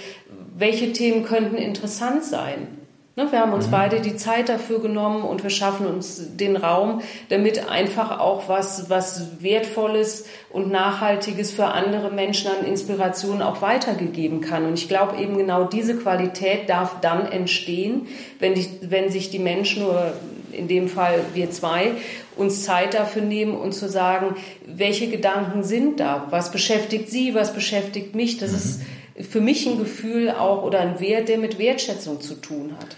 welche 0.56 0.92
Themen 0.92 1.24
könnten 1.24 1.56
interessant 1.56 2.24
sein. 2.24 2.81
Ne, 3.14 3.30
wir 3.30 3.40
haben 3.40 3.52
uns 3.52 3.66
mhm. 3.66 3.72
beide 3.72 4.00
die 4.00 4.16
Zeit 4.16 4.48
dafür 4.48 4.80
genommen 4.80 5.22
und 5.22 5.42
wir 5.42 5.50
schaffen 5.50 5.86
uns 5.86 6.34
den 6.36 6.56
Raum, 6.56 7.02
damit 7.28 7.68
einfach 7.68 8.18
auch 8.18 8.48
was, 8.48 8.88
was 8.88 9.42
Wertvolles 9.42 10.24
und 10.48 10.70
Nachhaltiges 10.70 11.50
für 11.50 11.66
andere 11.66 12.10
Menschen 12.10 12.50
an 12.50 12.64
Inspiration 12.64 13.42
auch 13.42 13.60
weitergegeben 13.60 14.40
kann. 14.40 14.64
Und 14.64 14.74
ich 14.74 14.88
glaube 14.88 15.20
eben 15.20 15.36
genau 15.36 15.64
diese 15.64 15.94
Qualität 15.96 16.70
darf 16.70 17.00
dann 17.02 17.30
entstehen, 17.30 18.06
wenn, 18.38 18.54
die, 18.54 18.66
wenn 18.80 19.10
sich 19.10 19.28
die 19.28 19.38
Menschen 19.38 19.84
oder 19.84 20.14
in 20.50 20.66
dem 20.66 20.88
Fall 20.88 21.20
wir 21.34 21.50
zwei 21.50 21.92
uns 22.36 22.64
Zeit 22.64 22.94
dafür 22.94 23.22
nehmen 23.22 23.54
und 23.54 23.72
zu 23.72 23.90
sagen, 23.90 24.36
welche 24.66 25.08
Gedanken 25.08 25.64
sind 25.64 26.00
da? 26.00 26.28
Was 26.30 26.50
beschäftigt 26.50 27.10
Sie? 27.10 27.34
Was 27.34 27.52
beschäftigt 27.52 28.14
mich? 28.14 28.38
Das 28.38 28.52
mhm. 28.52 28.56
ist 28.56 28.80
für 29.20 29.40
mich 29.40 29.66
ein 29.66 29.78
Gefühl 29.78 30.30
auch 30.30 30.62
oder 30.62 30.80
ein 30.80 31.00
Wert, 31.00 31.28
der 31.28 31.38
mit 31.38 31.58
Wertschätzung 31.58 32.20
zu 32.20 32.34
tun 32.34 32.74
hat. 32.78 32.96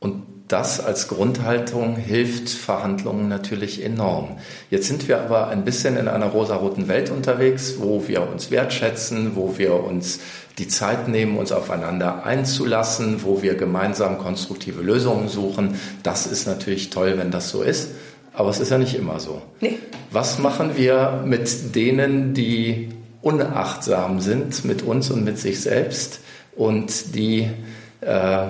Und 0.00 0.22
das 0.48 0.80
als 0.80 1.08
Grundhaltung 1.08 1.96
hilft 1.96 2.48
Verhandlungen 2.48 3.28
natürlich 3.28 3.84
enorm. 3.84 4.38
Jetzt 4.70 4.88
sind 4.88 5.06
wir 5.06 5.20
aber 5.20 5.48
ein 5.48 5.64
bisschen 5.64 5.96
in 5.96 6.08
einer 6.08 6.26
rosaroten 6.26 6.88
Welt 6.88 7.10
unterwegs, 7.10 7.74
wo 7.78 8.08
wir 8.08 8.28
uns 8.28 8.50
wertschätzen, 8.50 9.32
wo 9.34 9.58
wir 9.58 9.74
uns 9.74 10.20
die 10.58 10.68
Zeit 10.68 11.08
nehmen, 11.08 11.36
uns 11.36 11.52
aufeinander 11.52 12.24
einzulassen, 12.24 13.22
wo 13.24 13.42
wir 13.42 13.54
gemeinsam 13.56 14.18
konstruktive 14.18 14.80
Lösungen 14.80 15.28
suchen. 15.28 15.78
Das 16.02 16.26
ist 16.26 16.46
natürlich 16.46 16.90
toll, 16.90 17.14
wenn 17.16 17.30
das 17.30 17.50
so 17.50 17.62
ist. 17.62 17.90
Aber 18.32 18.50
es 18.50 18.60
ist 18.60 18.70
ja 18.70 18.78
nicht 18.78 18.94
immer 18.94 19.20
so. 19.20 19.42
Nee. 19.60 19.78
Was 20.10 20.38
machen 20.38 20.76
wir 20.76 21.22
mit 21.26 21.74
denen, 21.74 22.34
die 22.34 22.88
unachtsam 23.22 24.20
sind 24.20 24.64
mit 24.64 24.82
uns 24.82 25.10
und 25.10 25.24
mit 25.24 25.38
sich 25.38 25.60
selbst 25.60 26.20
und 26.56 27.14
die 27.14 27.50
äh, 28.00 28.46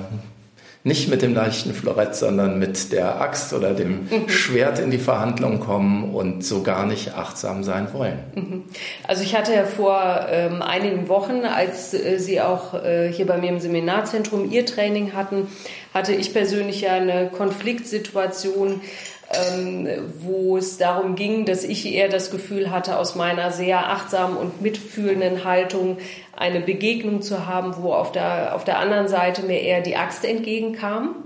nicht 0.84 1.08
mit 1.08 1.22
dem 1.22 1.34
leichten 1.34 1.74
Florett, 1.74 2.14
sondern 2.14 2.58
mit 2.58 2.92
der 2.92 3.20
Axt 3.20 3.52
oder 3.52 3.74
dem 3.74 4.08
mhm. 4.10 4.28
Schwert 4.28 4.78
in 4.78 4.90
die 4.90 4.98
Verhandlung 4.98 5.60
kommen 5.60 6.14
und 6.14 6.44
so 6.44 6.62
gar 6.62 6.86
nicht 6.86 7.14
achtsam 7.14 7.64
sein 7.64 7.92
wollen. 7.92 8.18
Mhm. 8.34 8.64
Also 9.06 9.22
ich 9.22 9.36
hatte 9.36 9.52
ja 9.52 9.64
vor 9.64 10.26
ähm, 10.30 10.62
einigen 10.62 11.08
Wochen, 11.08 11.44
als 11.44 11.94
äh, 11.94 12.18
Sie 12.18 12.40
auch 12.40 12.74
äh, 12.74 13.12
hier 13.12 13.26
bei 13.26 13.38
mir 13.38 13.50
im 13.50 13.60
Seminarzentrum 13.60 14.50
Ihr 14.50 14.66
Training 14.66 15.12
hatten, 15.14 15.48
hatte 15.92 16.14
ich 16.14 16.32
persönlich 16.32 16.80
ja 16.82 16.92
eine 16.92 17.28
Konfliktsituation, 17.28 18.80
ähm, 19.30 19.88
wo 20.20 20.56
es 20.56 20.78
darum 20.78 21.14
ging, 21.14 21.44
dass 21.44 21.62
ich 21.62 21.92
eher 21.92 22.08
das 22.08 22.30
Gefühl 22.30 22.70
hatte, 22.70 22.98
aus 22.98 23.14
meiner 23.14 23.50
sehr 23.50 23.90
achtsamen 23.90 24.36
und 24.36 24.62
mitfühlenden 24.62 25.44
Haltung 25.44 25.98
eine 26.34 26.60
Begegnung 26.60 27.20
zu 27.20 27.46
haben, 27.46 27.74
wo 27.82 27.92
auf 27.92 28.10
der, 28.10 28.54
auf 28.54 28.64
der 28.64 28.78
anderen 28.78 29.08
Seite 29.08 29.42
mir 29.42 29.60
eher 29.60 29.82
die 29.82 29.96
Axt 29.96 30.24
entgegenkam. 30.24 31.16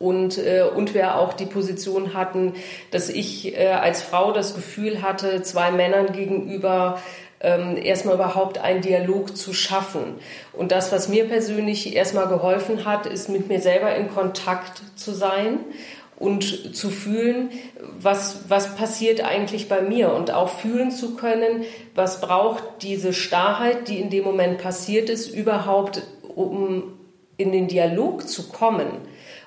Und, 0.00 0.38
äh, 0.38 0.64
und 0.74 0.92
wir 0.92 1.16
auch 1.16 1.32
die 1.32 1.46
Position 1.46 2.14
hatten, 2.14 2.54
dass 2.90 3.08
ich 3.08 3.56
äh, 3.56 3.68
als 3.68 4.02
Frau 4.02 4.32
das 4.32 4.54
Gefühl 4.54 5.02
hatte, 5.02 5.42
zwei 5.42 5.70
Männern 5.70 6.12
gegenüber 6.12 6.98
ähm, 7.40 7.76
erstmal 7.76 8.16
überhaupt 8.16 8.58
einen 8.58 8.82
Dialog 8.82 9.36
zu 9.36 9.54
schaffen. 9.54 10.16
Und 10.52 10.72
das, 10.72 10.90
was 10.90 11.08
mir 11.08 11.26
persönlich 11.26 11.94
erstmal 11.94 12.26
geholfen 12.26 12.84
hat, 12.84 13.06
ist 13.06 13.28
mit 13.28 13.48
mir 13.48 13.60
selber 13.60 13.94
in 13.94 14.12
Kontakt 14.12 14.82
zu 14.96 15.12
sein 15.12 15.60
und 16.16 16.76
zu 16.76 16.90
fühlen, 16.90 17.50
was, 17.98 18.44
was 18.48 18.76
passiert 18.76 19.24
eigentlich 19.24 19.68
bei 19.68 19.82
mir 19.82 20.12
und 20.12 20.30
auch 20.30 20.48
fühlen 20.48 20.90
zu 20.90 21.16
können, 21.16 21.64
was 21.94 22.20
braucht 22.20 22.62
diese 22.82 23.12
Starrheit, 23.12 23.88
die 23.88 23.98
in 23.98 24.10
dem 24.10 24.24
Moment 24.24 24.58
passiert 24.58 25.10
ist, 25.10 25.28
überhaupt, 25.28 26.02
um 26.34 26.94
in 27.36 27.52
den 27.52 27.68
Dialog 27.68 28.28
zu 28.28 28.48
kommen. 28.48 28.86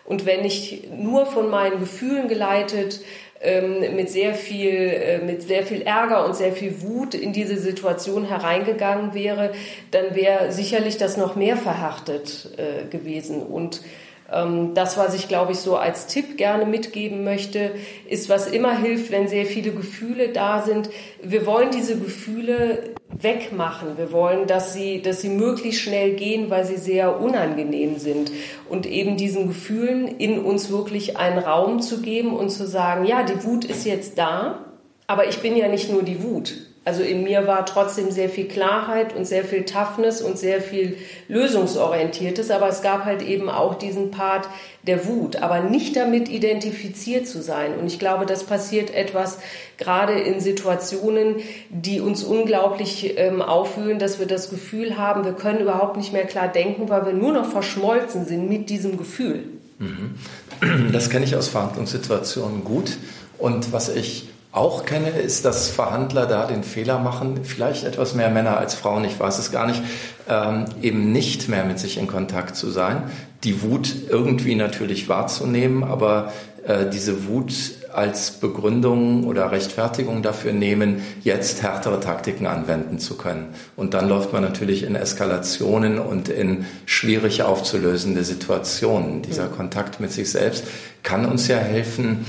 Und 0.04 0.26
wenn 0.26 0.46
ich 0.46 0.88
nur 0.96 1.26
von 1.26 1.50
meinen 1.50 1.80
Gefühlen 1.80 2.28
geleitet 2.28 3.02
ähm, 3.42 3.96
mit 3.96 4.10
sehr 4.10 4.34
viel, 4.34 4.74
äh, 4.74 5.20
mit 5.20 5.44
sehr 5.44 5.64
viel 5.64 5.82
Ärger 5.82 6.26
und 6.26 6.36
sehr 6.36 6.54
viel 6.54 6.82
Wut 6.82 7.14
in 7.14 7.34
diese 7.34 7.58
Situation 7.58 8.26
hereingegangen 8.26 9.14
wäre, 9.14 9.52
dann 9.92 10.16
wäre 10.16 10.52
sicherlich 10.52 10.98
das 10.98 11.18
noch 11.18 11.36
mehr 11.36 11.58
verhärtet 11.58 12.50
äh, 12.58 12.88
gewesen. 12.90 13.42
Und 13.42 13.82
das, 14.30 14.98
was 14.98 15.14
ich, 15.14 15.30
glaube 15.30 15.54
ich, 15.54 15.60
so 15.60 15.78
als 15.78 16.08
Tipp 16.08 16.38
gerne 16.38 16.66
mitgeben 16.66 17.24
möchte, 17.24 17.72
ist, 18.10 18.28
was 18.28 18.48
immer 18.48 18.78
hilft, 18.78 19.10
wenn 19.10 19.30
sehr 19.30 19.46
viele 19.46 19.72
Gefühle 19.72 20.30
da 20.30 20.62
sind. 20.62 20.90
Wir 21.24 21.46
wollen 21.46 21.72
diese 21.72 21.98
Gefühle 21.98 22.94
wegmachen. 23.10 23.98
Wir 23.98 24.12
wollen, 24.12 24.46
dass 24.46 24.74
sie, 24.74 25.02
dass 25.02 25.22
sie 25.22 25.30
möglichst 25.30 25.82
schnell 25.82 26.16
gehen, 26.16 26.50
weil 26.50 26.66
sie 26.66 26.76
sehr 26.76 27.22
unangenehm 27.22 28.00
sind. 28.00 28.32
Und 28.68 28.86
eben 28.86 29.16
diesen 29.16 29.48
Gefühlen 29.48 30.08
in 30.08 30.40
uns 30.40 30.70
wirklich 30.70 31.16
einen 31.16 31.40
Raum 31.40 31.82
zu 31.82 32.02
geben 32.02 32.36
und 32.36 32.50
zu 32.50 32.68
sagen, 32.68 33.06
ja, 33.06 33.24
die 33.24 33.46
Wut 33.46 33.64
ist 33.64 33.86
jetzt 33.86 34.18
da, 34.18 34.66
aber 35.08 35.30
ich 35.30 35.40
bin 35.40 35.56
ja 35.56 35.70
nicht 35.70 35.90
nur 35.90 36.04
die 36.04 36.22
Wut. 36.22 36.67
Also 36.88 37.04
in 37.04 37.22
mir 37.22 37.48
war 37.48 37.66
trotzdem 37.66 38.12
sehr 38.12 38.30
viel 38.30 38.48
Klarheit 38.48 39.14
und 39.14 39.26
sehr 39.26 39.44
viel 39.44 39.66
Toughness 39.66 40.22
und 40.22 40.38
sehr 40.38 40.62
viel 40.62 40.96
Lösungsorientiertes, 41.28 42.50
aber 42.50 42.70
es 42.70 42.82
gab 42.82 43.04
halt 43.04 43.22
eben 43.22 43.50
auch 43.50 43.76
diesen 43.76 44.10
Part 44.10 44.48
der 44.84 45.06
Wut, 45.06 45.36
aber 45.36 45.60
nicht 45.60 45.98
damit 45.98 46.30
identifiziert 46.30 47.28
zu 47.28 47.42
sein. 47.42 47.78
Und 47.78 47.88
ich 47.88 48.00
glaube, 48.00 48.26
das 48.26 48.46
passiert 48.46 48.94
etwas 48.94 49.40
gerade 49.78 50.14
in 50.14 50.40
Situationen, 50.40 51.36
die 51.70 52.00
uns 52.00 52.24
unglaublich 52.24 53.18
ähm, 53.18 53.42
aufwühlen, 53.42 54.00
dass 54.00 54.20
wir 54.20 54.26
das 54.26 54.50
Gefühl 54.50 54.98
haben, 54.98 55.26
wir 55.26 55.34
können 55.34 55.60
überhaupt 55.60 55.98
nicht 55.98 56.14
mehr 56.14 56.24
klar 56.24 56.48
denken, 56.48 56.88
weil 56.88 57.06
wir 57.06 57.12
nur 57.12 57.34
noch 57.34 57.52
verschmolzen 57.52 58.26
sind 58.26 58.48
mit 58.48 58.70
diesem 58.70 58.98
Gefühl. 58.98 59.44
Mhm. 59.80 60.16
Das 60.94 61.10
kenne 61.10 61.26
ich 61.26 61.36
aus 61.36 61.50
Verhandlungssituationen 61.50 62.64
gut. 62.64 62.98
Und 63.38 63.74
was 63.74 63.90
ich 63.90 64.30
auch 64.58 64.86
kenne, 64.86 65.10
ist, 65.10 65.46
dass 65.46 65.70
Verhandler 65.70 66.26
da 66.26 66.46
den 66.46 66.64
Fehler 66.64 67.00
machen, 67.00 67.44
vielleicht 67.44 67.84
etwas 67.84 68.16
mehr 68.16 68.30
Männer 68.30 68.58
als 68.58 68.74
Frauen, 68.76 69.06
ich 69.06 69.20
weiß 69.20 69.38
es 69.38 69.52
gar 69.52 69.68
nicht, 69.68 69.82
ähm, 70.28 70.66
eben 70.82 71.12
nicht 71.12 71.48
mehr 71.48 71.64
mit 71.64 71.80
sich 71.80 71.98
in 71.98 72.08
Kontakt 72.08 72.56
zu 72.56 72.70
sein, 72.70 73.04
die 73.44 73.62
Wut 73.62 73.94
irgendwie 74.10 74.56
natürlich 74.56 75.08
wahrzunehmen, 75.08 75.84
aber 75.84 76.34
äh, 76.66 76.90
diese 76.90 77.28
Wut 77.28 77.54
als 77.94 78.32
Begründung 78.32 79.24
oder 79.24 79.52
Rechtfertigung 79.52 80.22
dafür 80.22 80.54
nehmen, 80.54 81.02
jetzt 81.24 81.64
härtere 81.64 82.00
Taktiken 82.00 82.46
anwenden 82.46 83.00
zu 83.00 83.16
können. 83.16 83.48
Und 83.76 83.94
dann 83.94 84.10
läuft 84.10 84.34
man 84.34 84.44
natürlich 84.44 84.84
in 84.84 84.96
Eskalationen 84.96 85.98
und 85.98 86.30
in 86.30 86.66
schwierig 86.86 87.44
aufzulösende 87.44 88.24
Situationen. 88.24 89.22
Dieser 89.22 89.48
Kontakt 89.48 90.00
mit 90.00 90.12
sich 90.12 90.30
selbst 90.30 90.66
kann 91.04 91.26
uns 91.26 91.48
ja 91.48 91.58
helfen, 91.58 92.26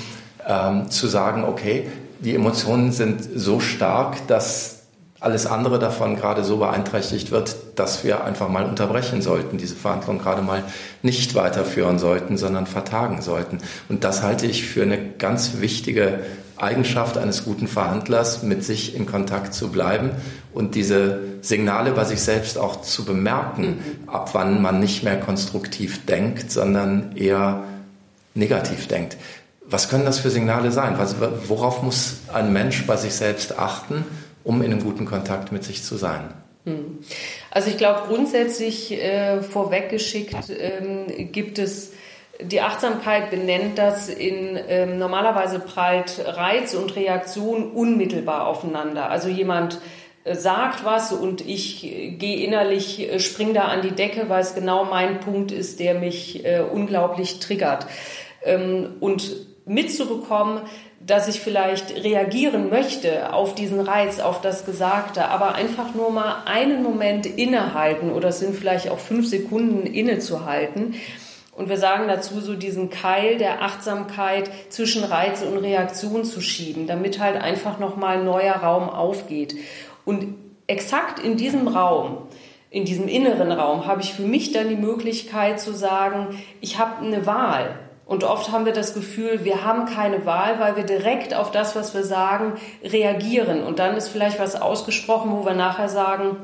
ähm, 0.49 0.91
zu 0.91 1.07
sagen, 1.07 1.45
okay, 1.45 1.87
die 2.21 2.35
Emotionen 2.35 2.93
sind 2.93 3.23
so 3.35 3.61
stark, 3.61 4.27
dass 4.27 4.79
alles 5.21 5.47
andere 5.47 5.79
davon 5.79 6.17
gerade 6.17 6.45
so 6.45 6.59
beeinträchtigt 6.59 7.33
wird, 7.33 7.57
dass 7.75 8.05
wir 8.05 8.25
einfach 8.25 8.49
mal 8.49 8.65
unterbrechen 8.65 9.21
sollten, 9.21 9.59
diese 9.59 9.75
Verhandlungen 9.75 10.21
gerade 10.21 10.43
mal 10.43 10.63
nicht 11.03 11.35
weiterführen 11.35 11.99
sollten, 11.99 12.37
sondern 12.37 12.67
vertagen 12.67 13.21
sollten. 13.21 13.59
Und 13.89 14.05
das 14.05 14.23
halte 14.23 14.47
ich 14.47 14.65
für 14.65 14.83
eine 14.83 14.99
ganz 14.99 15.61
wichtige 15.61 16.21
Eigenschaft 16.57 17.19
eines 17.19 17.45
guten 17.45 17.67
Verhandlers, 17.67 18.43
mit 18.43 18.65
sich 18.65 18.95
in 18.95 19.07
Kontakt 19.07 19.55
zu 19.55 19.71
bleiben 19.71 20.11
und 20.53 20.75
diese 20.75 21.21
Signale 21.41 21.93
bei 21.93 22.05
sich 22.05 22.21
selbst 22.21 22.59
auch 22.59 22.83
zu 22.83 23.05
bemerken, 23.05 23.79
ab 24.07 24.31
wann 24.35 24.61
man 24.63 24.81
nicht 24.81 25.03
mehr 25.03 25.19
konstruktiv 25.19 26.05
denkt, 26.07 26.51
sondern 26.51 27.17
eher 27.17 27.65
negativ 28.35 28.87
denkt. 28.89 29.17
Was 29.71 29.89
können 29.89 30.05
das 30.05 30.19
für 30.19 30.31
Signale 30.31 30.71
sein? 30.71 30.97
worauf 31.47 31.83
muss 31.83 32.21
ein 32.33 32.53
Mensch 32.53 32.87
bei 32.87 32.97
sich 32.97 33.15
selbst 33.15 33.59
achten, 33.59 34.05
um 34.45 34.63
in 34.63 34.73
einem 34.73 34.83
guten 34.83 35.05
Kontakt 35.05 35.53
mit 35.53 35.65
sich 35.65 35.83
zu 35.85 35.97
sein? 35.97 36.33
Hm. 36.65 36.99
Also 37.51 37.71
ich 37.71 37.77
glaube, 37.77 38.03
grundsätzlich 38.09 38.93
äh, 38.93 39.43
vorweggeschickt 39.43 40.51
ähm, 40.51 41.33
gibt 41.33 41.59
es 41.59 41.93
die 42.41 42.61
Achtsamkeit 42.61 43.31
benennt 43.31 43.79
das 43.79 44.09
in 44.09 44.59
ähm, 44.69 44.99
normalerweise 44.99 45.59
prallt 45.59 46.21
Reiz 46.25 46.75
und 46.75 46.95
Reaktion 46.95 47.73
unmittelbar 47.73 48.47
aufeinander. 48.47 49.11
Also 49.11 49.29
jemand 49.29 49.81
äh, 50.25 50.35
sagt 50.35 50.85
was 50.85 51.13
und 51.13 51.47
ich 51.47 51.85
äh, 51.85 52.11
gehe 52.11 52.45
innerlich, 52.45 53.01
äh, 53.01 53.19
spring 53.19 53.55
da 53.55 53.63
an 53.63 53.83
die 53.83 53.91
Decke, 53.91 54.29
weil 54.29 54.41
es 54.41 54.55
genau 54.55 54.85
mein 54.85 55.21
Punkt 55.21 55.51
ist, 55.51 55.81
der 55.81 55.95
mich 55.95 56.45
äh, 56.45 56.61
unglaublich 56.61 57.41
triggert. 57.41 57.87
Ähm, 58.45 58.97
und 59.01 59.48
mitzubekommen, 59.69 60.63
dass 61.01 61.29
ich 61.29 61.41
vielleicht 61.41 61.95
reagieren 62.03 62.71
möchte 62.71 63.33
auf 63.33 63.55
diesen 63.55 63.81
Reiz, 63.81 64.21
auf 64.21 64.41
das 64.41 64.67
Gesagte, 64.67 65.29
aber 65.29 65.55
einfach 65.55 65.95
nur 65.95 66.11
mal 66.11 66.43
einen 66.47 66.83
Moment 66.83 67.27
innehalten 67.27 68.11
oder 68.13 68.29
es 68.29 68.41
sind 68.41 68.55
vielleicht 68.55 68.91
auch 68.91 68.99
fünf 68.99 69.29
Sekunden 69.29 69.87
innezuhalten. 69.87 70.95
Und 71.59 71.69
wir 71.69 71.77
sagen 71.77 72.07
dazu 72.07 72.41
so 72.41 72.55
diesen 72.55 72.89
Keil 72.89 73.37
der 73.37 73.63
Achtsamkeit 73.63 74.49
zwischen 74.69 75.03
Reiz 75.03 75.43
und 75.43 75.59
Reaktion 75.59 76.25
zu 76.25 76.41
schieben, 76.41 76.87
damit 76.87 77.19
halt 77.19 77.41
einfach 77.41 77.81
nochmal 77.81 78.23
neuer 78.23 78.55
Raum 78.55 78.89
aufgeht. 78.89 79.57
Und 80.05 80.37
exakt 80.69 81.19
in 81.19 81.37
diesem 81.37 81.67
Raum, 81.67 82.29
in 82.71 82.85
diesem 82.85 83.09
inneren 83.09 83.51
Raum, 83.51 83.87
habe 83.87 84.03
ich 84.03 84.15
für 84.15 84.23
mich 84.23 84.53
dann 84.53 84.69
die 84.69 84.77
Möglichkeit 84.77 85.59
zu 85.59 85.73
sagen, 85.73 86.39
ich 86.61 86.79
habe 86.79 87.05
eine 87.05 87.27
Wahl. 87.27 87.79
Und 88.09 88.25
oft 88.25 88.51
haben 88.51 88.65
wir 88.65 88.73
das 88.73 88.95
Gefühl, 88.95 89.45
wir 89.45 89.67
haben 89.67 89.85
keine 89.85 90.25
Wahl, 90.25 90.59
weil 90.59 90.77
wir 90.77 90.85
direkt 90.85 91.35
auf 91.35 91.51
das, 91.51 91.77
was 91.77 91.93
wir 91.93 92.05
sagen, 92.05 92.55
reagieren. 92.83 93.63
Und 93.63 93.79
dann 93.79 93.99
ist 93.99 94.09
vielleicht 94.09 94.41
was 94.41 94.57
ausgesprochen, 94.57 95.31
wo 95.31 95.45
wir 95.45 95.53
nachher 95.53 95.91
sagen, 95.91 96.39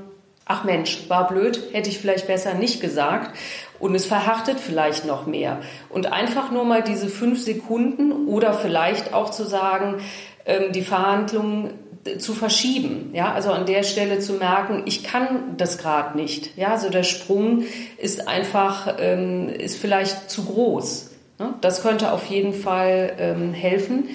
ach 0.44 0.64
Mensch, 0.64 1.08
war 1.08 1.26
blöd, 1.26 1.58
hätte 1.72 1.88
ich 1.88 1.98
vielleicht 1.98 2.26
besser 2.26 2.52
nicht 2.52 2.82
gesagt. 2.82 3.34
Und 3.78 3.94
es 3.94 4.04
verhärtet 4.04 4.60
vielleicht 4.60 5.06
noch 5.06 5.24
mehr. 5.24 5.62
Und 5.88 6.12
einfach 6.12 6.50
nur 6.50 6.66
mal 6.66 6.82
diese 6.82 7.08
fünf 7.08 7.42
Sekunden 7.42 8.26
oder 8.26 8.52
vielleicht 8.52 9.14
auch 9.14 9.30
zu 9.30 9.44
sagen, 9.44 10.02
ähm, 10.44 10.70
die 10.72 10.82
Verhandlungen 10.82 11.70
zu 12.18 12.34
verschieben, 12.34 13.08
ja, 13.14 13.32
also 13.32 13.50
an 13.52 13.64
der 13.64 13.82
Stelle 13.82 14.18
zu 14.18 14.34
merken, 14.34 14.82
ich 14.84 15.02
kann 15.02 15.56
das 15.56 15.78
gerade 15.78 16.18
nicht, 16.18 16.58
ja, 16.58 16.72
also 16.72 16.90
der 16.90 17.04
Sprung 17.04 17.64
ist 17.96 18.28
einfach, 18.28 18.96
ähm, 18.98 19.48
ist 19.48 19.78
vielleicht 19.78 20.28
zu 20.28 20.44
groß. 20.44 21.13
Ne? 21.44 21.54
Das 21.60 21.82
könnte 21.82 22.12
auf 22.12 22.26
jeden 22.26 22.52
Fall 22.52 23.14
ähm, 23.18 23.52
helfen. 23.52 24.08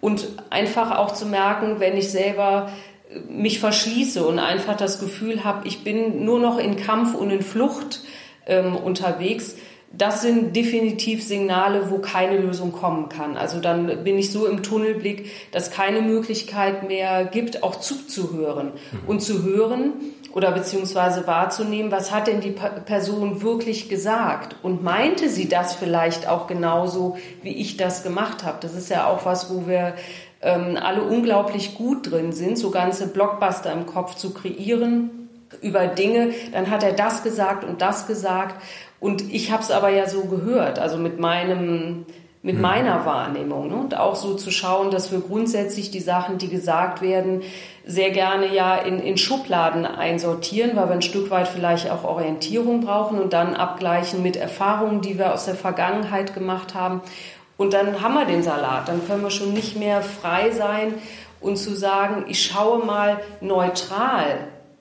Und 0.00 0.28
einfach 0.50 0.96
auch 0.96 1.12
zu 1.12 1.26
merken, 1.26 1.80
wenn 1.80 1.96
ich 1.96 2.10
selber 2.10 2.70
äh, 3.10 3.18
mich 3.30 3.58
verschließe 3.58 4.24
und 4.24 4.38
einfach 4.38 4.76
das 4.76 5.00
Gefühl 5.00 5.44
habe, 5.44 5.66
ich 5.66 5.82
bin 5.84 6.24
nur 6.24 6.38
noch 6.38 6.58
in 6.58 6.76
Kampf 6.76 7.14
und 7.14 7.30
in 7.30 7.42
Flucht 7.42 8.00
ähm, 8.46 8.76
unterwegs, 8.76 9.56
das 9.92 10.20
sind 10.20 10.54
definitiv 10.54 11.22
Signale, 11.22 11.90
wo 11.90 11.98
keine 11.98 12.38
Lösung 12.38 12.72
kommen 12.72 13.08
kann. 13.08 13.36
Also 13.36 13.60
dann 13.60 14.04
bin 14.04 14.18
ich 14.18 14.30
so 14.30 14.46
im 14.46 14.62
Tunnelblick, 14.62 15.30
dass 15.52 15.70
keine 15.70 16.02
Möglichkeit 16.02 16.86
mehr 16.86 17.24
gibt, 17.24 17.62
auch 17.62 17.76
zuzuhören 17.76 18.72
mhm. 18.72 19.08
und 19.08 19.22
zu 19.22 19.44
hören, 19.44 19.94
oder 20.36 20.52
beziehungsweise 20.52 21.26
wahrzunehmen, 21.26 21.90
was 21.90 22.12
hat 22.12 22.26
denn 22.26 22.42
die 22.42 22.50
Person 22.50 23.40
wirklich 23.40 23.88
gesagt 23.88 24.54
und 24.62 24.84
meinte 24.84 25.30
sie 25.30 25.48
das 25.48 25.74
vielleicht 25.74 26.28
auch 26.28 26.46
genauso, 26.46 27.16
wie 27.40 27.56
ich 27.56 27.78
das 27.78 28.02
gemacht 28.02 28.44
habe. 28.44 28.58
Das 28.60 28.74
ist 28.74 28.90
ja 28.90 29.06
auch 29.06 29.24
was, 29.24 29.48
wo 29.48 29.66
wir 29.66 29.94
ähm, 30.42 30.76
alle 30.78 31.04
unglaublich 31.04 31.74
gut 31.74 32.10
drin 32.10 32.32
sind, 32.32 32.58
so 32.58 32.70
ganze 32.70 33.06
Blockbuster 33.06 33.72
im 33.72 33.86
Kopf 33.86 34.16
zu 34.16 34.34
kreieren 34.34 35.30
über 35.62 35.86
Dinge. 35.86 36.34
Dann 36.52 36.70
hat 36.70 36.82
er 36.82 36.92
das 36.92 37.22
gesagt 37.22 37.64
und 37.64 37.80
das 37.80 38.06
gesagt 38.06 38.62
und 39.00 39.32
ich 39.32 39.50
habe 39.50 39.62
es 39.62 39.70
aber 39.70 39.88
ja 39.88 40.06
so 40.06 40.26
gehört, 40.26 40.78
also 40.78 40.98
mit 40.98 41.18
meinem 41.18 42.04
mit 42.46 42.54
hm. 42.54 42.62
meiner 42.62 43.04
Wahrnehmung. 43.04 43.68
Ne? 43.68 43.74
Und 43.74 43.96
auch 43.96 44.14
so 44.14 44.34
zu 44.34 44.52
schauen, 44.52 44.92
dass 44.92 45.10
wir 45.10 45.20
grundsätzlich 45.20 45.90
die 45.90 46.00
Sachen, 46.00 46.38
die 46.38 46.48
gesagt 46.48 47.02
werden, 47.02 47.42
sehr 47.86 48.10
gerne 48.10 48.52
ja 48.52 48.74
in, 48.76 48.98
in 48.98 49.16
Schubladen 49.16 49.86
einsortieren, 49.86 50.74
weil 50.74 50.88
wir 50.88 50.94
ein 50.94 51.02
Stück 51.02 51.30
weit 51.30 51.46
vielleicht 51.46 51.88
auch 51.88 52.02
Orientierung 52.02 52.80
brauchen 52.80 53.20
und 53.20 53.32
dann 53.32 53.54
abgleichen 53.54 54.22
mit 54.22 54.36
Erfahrungen, 54.36 55.00
die 55.00 55.18
wir 55.18 55.32
aus 55.32 55.44
der 55.44 55.54
Vergangenheit 55.54 56.34
gemacht 56.34 56.74
haben. 56.74 57.00
Und 57.56 57.72
dann 57.72 58.02
haben 58.02 58.14
wir 58.14 58.24
den 58.24 58.42
Salat. 58.42 58.88
Dann 58.88 59.06
können 59.06 59.22
wir 59.22 59.30
schon 59.30 59.54
nicht 59.54 59.76
mehr 59.76 60.02
frei 60.02 60.50
sein 60.50 60.94
und 61.40 61.56
zu 61.56 61.76
sagen, 61.76 62.24
ich 62.28 62.44
schaue 62.44 62.84
mal 62.84 63.20
neutral 63.40 64.38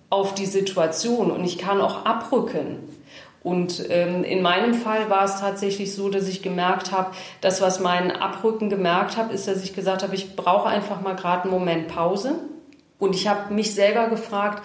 auf 0.09 0.33
die 0.33 0.47
Situation 0.47 1.29
und 1.31 1.45
ich 1.45 1.57
kann 1.59 1.81
auch 1.81 2.05
abrücken 2.05 2.89
Und 3.43 3.85
ähm, 3.89 4.23
in 4.23 4.41
meinem 4.41 4.73
Fall 4.73 5.11
war 5.11 5.25
es 5.25 5.39
tatsächlich 5.39 5.93
so, 5.93 6.09
dass 6.09 6.27
ich 6.27 6.41
gemerkt 6.41 6.91
habe, 6.91 7.11
das, 7.41 7.61
was 7.61 7.79
mein 7.79 8.11
Abrücken 8.11 8.69
gemerkt 8.69 9.17
habe, 9.17 9.31
ist, 9.31 9.47
dass 9.47 9.63
ich 9.63 9.75
gesagt 9.75 10.01
habe, 10.01 10.15
ich 10.15 10.35
brauche 10.35 10.67
einfach 10.67 11.01
mal 11.01 11.15
gerade 11.15 11.43
einen 11.43 11.51
Moment 11.51 11.87
Pause. 11.87 12.39
Und 12.99 13.15
ich 13.15 13.27
habe 13.27 13.53
mich 13.53 13.73
selber 13.73 14.07
gefragt, 14.07 14.63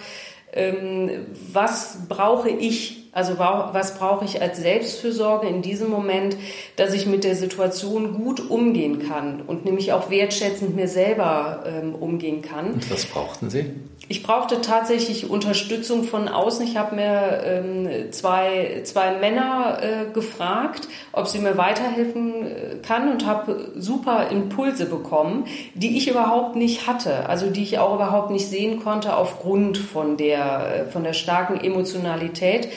ähm, 0.53 1.27
was 1.53 2.09
brauche 2.09 2.51
ich 2.51 3.00
also 3.12 3.38
was 3.38 3.99
brauche 3.99 4.25
ich 4.25 4.40
als 4.40 4.59
Selbstfürsorge 4.59 5.49
in 5.49 5.62
diesem 5.62 5.90
Moment, 5.90 6.37
dass 6.77 6.94
ich 6.94 7.07
mit 7.07 7.25
der 7.25 7.35
Situation 7.35 8.14
gut 8.14 8.51
umgehen 8.51 9.09
kann 9.09 9.42
und 9.46 9.64
nämlich 9.64 9.92
auch 9.92 10.11
wertschätzend 10.11 10.77
mir 10.77 10.88
selber 10.88 11.64
ähm, 11.66 11.94
umgehen 11.94 12.42
kann. 12.42 12.75
Und 12.75 12.90
was 12.90 13.07
brauchten 13.07 13.51
Sie? 13.51 13.66
Ich 14.09 14.25
brauchte 14.25 14.61
tatsächlich 14.61 15.31
Unterstützung 15.31 16.03
von 16.03 16.27
außen. 16.27 16.66
Ich 16.66 16.77
habe 16.77 16.96
mir 16.96 17.42
ähm, 17.44 18.11
zwei, 18.11 18.81
zwei 18.83 19.12
Männer 19.12 19.79
äh, 19.81 20.12
gefragt, 20.12 20.88
ob 21.12 21.29
sie 21.29 21.38
mir 21.38 21.57
weiterhelfen 21.57 22.44
äh, 22.44 22.77
kann 22.83 23.09
und 23.09 23.25
habe 23.25 23.70
super 23.77 24.29
Impulse 24.31 24.87
bekommen, 24.87 25.44
die 25.75 25.96
ich 25.96 26.11
überhaupt 26.11 26.57
nicht 26.57 26.88
hatte, 26.88 27.29
also 27.29 27.51
die 27.51 27.62
ich 27.62 27.79
auch 27.79 27.94
überhaupt 27.94 28.33
nicht 28.33 28.49
sehen 28.49 28.83
konnte 28.83 29.16
aufgrund 29.16 29.79
von 29.79 30.16
der, 30.16 30.87
äh, 30.88 30.90
von 30.90 31.05
der 31.05 31.12
starken 31.12 31.61
Emotionalität. 31.61 32.68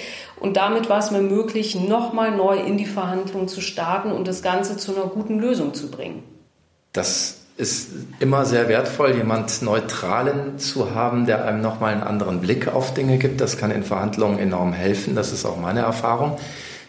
Und 0.44 0.58
damit 0.58 0.90
war 0.90 1.00
es 1.00 1.10
mir 1.10 1.22
möglich, 1.22 1.74
nochmal 1.74 2.36
neu 2.36 2.58
in 2.58 2.78
die 2.78 2.86
Verhandlungen 2.86 3.48
zu 3.48 3.62
starten 3.62 4.12
und 4.12 4.28
das 4.28 4.42
Ganze 4.42 4.76
zu 4.76 4.94
einer 4.94 5.06
guten 5.06 5.40
Lösung 5.40 5.74
zu 5.74 5.90
bringen. 5.90 6.22
Das 6.92 7.38
ist 7.56 7.92
immer 8.20 8.44
sehr 8.44 8.68
wertvoll, 8.68 9.16
jemand 9.16 9.62
Neutralen 9.62 10.60
zu 10.60 10.94
haben, 10.94 11.26
der 11.26 11.46
einem 11.46 11.62
nochmal 11.62 11.94
einen 11.94 12.04
anderen 12.04 12.42
Blick 12.42 12.68
auf 12.68 12.94
Dinge 12.94 13.20
gibt. 13.20 13.40
Das 13.40 13.58
kann 13.58 13.72
in 13.72 13.84
Verhandlungen 13.84 14.38
enorm 14.38 14.74
helfen. 14.74 15.16
Das 15.16 15.32
ist 15.32 15.46
auch 15.46 15.56
meine 15.56 15.80
Erfahrung. 15.80 16.36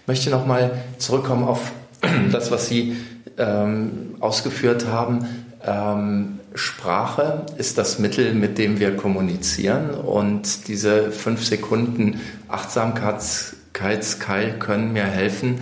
Ich 0.02 0.08
möchte 0.08 0.30
nochmal 0.30 0.72
zurückkommen 0.98 1.44
auf 1.44 1.70
das, 2.32 2.50
was 2.50 2.66
Sie 2.66 2.96
ähm, 3.38 4.16
ausgeführt 4.18 4.88
haben. 4.88 5.28
Ähm, 5.64 6.40
Sprache 6.54 7.46
ist 7.58 7.78
das 7.78 7.98
Mittel, 7.98 8.32
mit 8.32 8.58
dem 8.58 8.78
wir 8.78 8.96
kommunizieren 8.96 9.90
und 9.90 10.68
diese 10.68 11.10
fünf 11.10 11.44
Sekunden 11.44 12.20
Achtsamkeitskeil 12.48 14.60
können 14.60 14.92
mir 14.92 15.04
helfen, 15.04 15.58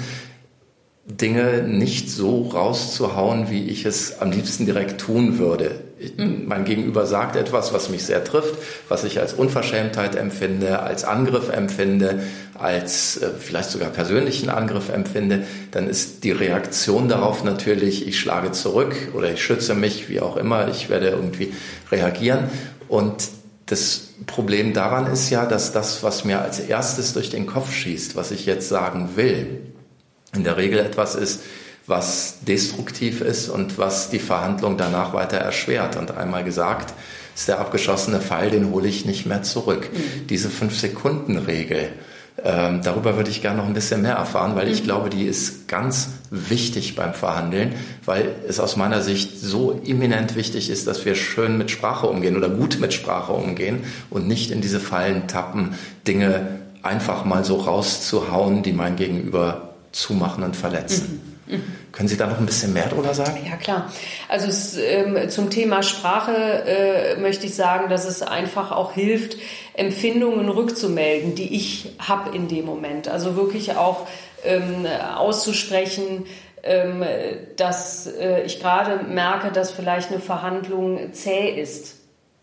Dinge 1.06 1.62
nicht 1.62 2.10
so 2.10 2.48
rauszuhauen, 2.48 3.48
wie 3.50 3.68
ich 3.68 3.86
es 3.86 4.20
am 4.20 4.30
liebsten 4.30 4.66
direkt 4.66 5.00
tun 5.00 5.38
würde. 5.38 5.81
Mein 6.16 6.64
Gegenüber 6.64 7.06
sagt 7.06 7.36
etwas, 7.36 7.72
was 7.72 7.88
mich 7.88 8.04
sehr 8.04 8.24
trifft, 8.24 8.54
was 8.88 9.04
ich 9.04 9.20
als 9.20 9.34
Unverschämtheit 9.34 10.16
empfinde, 10.16 10.80
als 10.80 11.04
Angriff 11.04 11.48
empfinde, 11.48 12.22
als 12.54 13.16
äh, 13.18 13.30
vielleicht 13.38 13.70
sogar 13.70 13.90
persönlichen 13.90 14.50
Angriff 14.50 14.88
empfinde, 14.88 15.44
dann 15.70 15.88
ist 15.88 16.24
die 16.24 16.32
Reaktion 16.32 17.08
darauf 17.08 17.44
natürlich, 17.44 18.06
ich 18.06 18.18
schlage 18.18 18.52
zurück 18.52 18.94
oder 19.14 19.32
ich 19.32 19.42
schütze 19.42 19.74
mich, 19.74 20.08
wie 20.08 20.20
auch 20.20 20.36
immer, 20.36 20.68
ich 20.68 20.88
werde 20.88 21.08
irgendwie 21.08 21.52
reagieren. 21.90 22.50
Und 22.88 23.28
das 23.66 24.08
Problem 24.26 24.74
daran 24.74 25.06
ist 25.06 25.30
ja, 25.30 25.46
dass 25.46 25.72
das, 25.72 26.02
was 26.02 26.24
mir 26.24 26.40
als 26.40 26.60
erstes 26.60 27.14
durch 27.14 27.30
den 27.30 27.46
Kopf 27.46 27.72
schießt, 27.72 28.16
was 28.16 28.30
ich 28.30 28.46
jetzt 28.46 28.68
sagen 28.68 29.10
will, 29.16 29.60
in 30.34 30.44
der 30.44 30.56
Regel 30.56 30.78
etwas 30.78 31.14
ist, 31.14 31.42
was 31.86 32.38
destruktiv 32.46 33.20
ist 33.20 33.48
und 33.48 33.78
was 33.78 34.10
die 34.10 34.18
Verhandlung 34.18 34.76
danach 34.76 35.14
weiter 35.14 35.38
erschwert. 35.38 35.96
Und 35.96 36.16
einmal 36.16 36.44
gesagt, 36.44 36.94
ist 37.34 37.48
der 37.48 37.60
abgeschossene 37.60 38.20
Fall, 38.20 38.50
den 38.50 38.70
hole 38.70 38.88
ich 38.88 39.04
nicht 39.04 39.26
mehr 39.26 39.42
zurück. 39.42 39.88
Mhm. 39.92 40.26
Diese 40.28 40.50
Fünf-Sekunden-Regel, 40.50 41.88
ähm, 42.44 42.80
darüber 42.82 43.16
würde 43.16 43.30
ich 43.30 43.42
gerne 43.42 43.58
noch 43.58 43.66
ein 43.66 43.74
bisschen 43.74 44.02
mehr 44.02 44.14
erfahren, 44.14 44.54
weil 44.54 44.68
ich 44.68 44.82
mhm. 44.82 44.86
glaube, 44.86 45.10
die 45.10 45.24
ist 45.24 45.68
ganz 45.68 46.10
wichtig 46.30 46.94
beim 46.94 47.14
Verhandeln, 47.14 47.74
weil 48.04 48.34
es 48.48 48.60
aus 48.60 48.76
meiner 48.76 49.02
Sicht 49.02 49.38
so 49.40 49.80
eminent 49.84 50.34
wichtig 50.36 50.70
ist, 50.70 50.86
dass 50.86 51.04
wir 51.04 51.14
schön 51.14 51.58
mit 51.58 51.70
Sprache 51.70 52.06
umgehen 52.06 52.36
oder 52.36 52.48
gut 52.48 52.78
mit 52.80 52.92
Sprache 52.92 53.32
umgehen 53.32 53.80
und 54.08 54.28
nicht 54.28 54.50
in 54.50 54.60
diese 54.60 54.80
Fallen 54.80 55.26
tappen, 55.26 55.74
Dinge 56.06 56.60
einfach 56.82 57.24
mal 57.24 57.44
so 57.44 57.56
rauszuhauen, 57.56 58.62
die 58.62 58.72
mein 58.72 58.96
Gegenüber 58.96 59.74
zumachen 59.92 60.42
und 60.42 60.56
verletzen. 60.56 61.20
Mhm. 61.24 61.31
Können 61.92 62.08
Sie 62.08 62.16
da 62.16 62.26
noch 62.26 62.38
ein 62.38 62.46
bisschen 62.46 62.72
mehr 62.72 62.88
drüber 62.88 63.14
sagen? 63.14 63.38
Ja, 63.48 63.56
klar. 63.56 63.92
Also 64.28 64.48
es, 64.48 64.76
ähm, 64.76 65.28
zum 65.28 65.50
Thema 65.50 65.82
Sprache 65.82 66.32
äh, 66.32 67.16
möchte 67.20 67.46
ich 67.46 67.54
sagen, 67.54 67.88
dass 67.90 68.04
es 68.04 68.22
einfach 68.22 68.72
auch 68.72 68.92
hilft, 68.92 69.36
Empfindungen 69.74 70.48
rückzumelden, 70.48 71.34
die 71.34 71.54
ich 71.54 71.96
habe 71.98 72.34
in 72.36 72.48
dem 72.48 72.64
Moment. 72.64 73.08
Also 73.08 73.36
wirklich 73.36 73.76
auch 73.76 74.06
ähm, 74.44 74.86
auszusprechen, 75.16 76.26
ähm, 76.62 77.04
dass 77.56 78.06
äh, 78.06 78.42
ich 78.42 78.60
gerade 78.60 79.04
merke, 79.04 79.50
dass 79.52 79.72
vielleicht 79.72 80.10
eine 80.10 80.20
Verhandlung 80.20 81.12
zäh 81.12 81.48
ist 81.50 82.01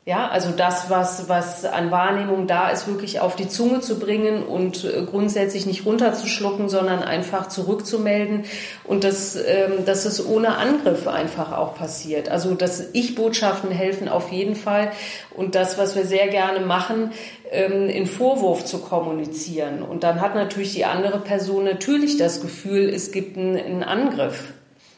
ja, 0.09 0.27
also 0.27 0.49
das, 0.49 0.89
was, 0.89 1.29
was 1.29 1.65
an 1.65 1.91
Wahrnehmung 1.91 2.47
da 2.47 2.71
ist, 2.71 2.87
wirklich 2.87 3.19
auf 3.19 3.35
die 3.35 3.47
Zunge 3.47 3.81
zu 3.81 3.99
bringen 3.99 4.41
und 4.41 4.83
äh, 4.83 5.03
grundsätzlich 5.03 5.67
nicht 5.67 5.85
runterzuschlucken, 5.85 6.67
sondern 6.67 7.03
einfach 7.03 7.47
zurückzumelden 7.47 8.45
und 8.85 9.03
dass, 9.03 9.35
ähm, 9.35 9.85
dass 9.85 10.05
es 10.05 10.25
ohne 10.25 10.57
Angriff 10.57 11.07
einfach 11.07 11.55
auch 11.55 11.75
passiert. 11.75 12.27
Also 12.27 12.55
dass 12.55 12.85
Ich-Botschaften 12.93 13.69
helfen 13.69 14.09
auf 14.09 14.31
jeden 14.31 14.55
Fall 14.55 14.89
und 15.37 15.53
das, 15.53 15.77
was 15.77 15.95
wir 15.95 16.05
sehr 16.05 16.27
gerne 16.29 16.61
machen, 16.61 17.11
ähm, 17.51 17.87
in 17.87 18.07
Vorwurf 18.07 18.65
zu 18.65 18.79
kommunizieren. 18.79 19.83
Und 19.83 20.03
dann 20.03 20.21
hat 20.21 20.33
natürlich 20.33 20.73
die 20.73 20.85
andere 20.85 21.19
Person 21.19 21.65
natürlich 21.65 22.17
das 22.17 22.41
Gefühl, 22.41 22.89
es 22.89 23.11
gibt 23.11 23.37
einen, 23.37 23.57
einen 23.57 23.83
Angriff. 23.83 24.53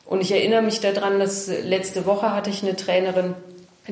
Und 0.06 0.22
ich 0.22 0.32
erinnere 0.32 0.62
mich 0.62 0.80
daran, 0.80 1.20
dass 1.20 1.48
letzte 1.48 2.06
Woche 2.06 2.34
hatte 2.34 2.50
ich 2.50 2.64
eine 2.64 2.78
Trainerin, 2.78 3.34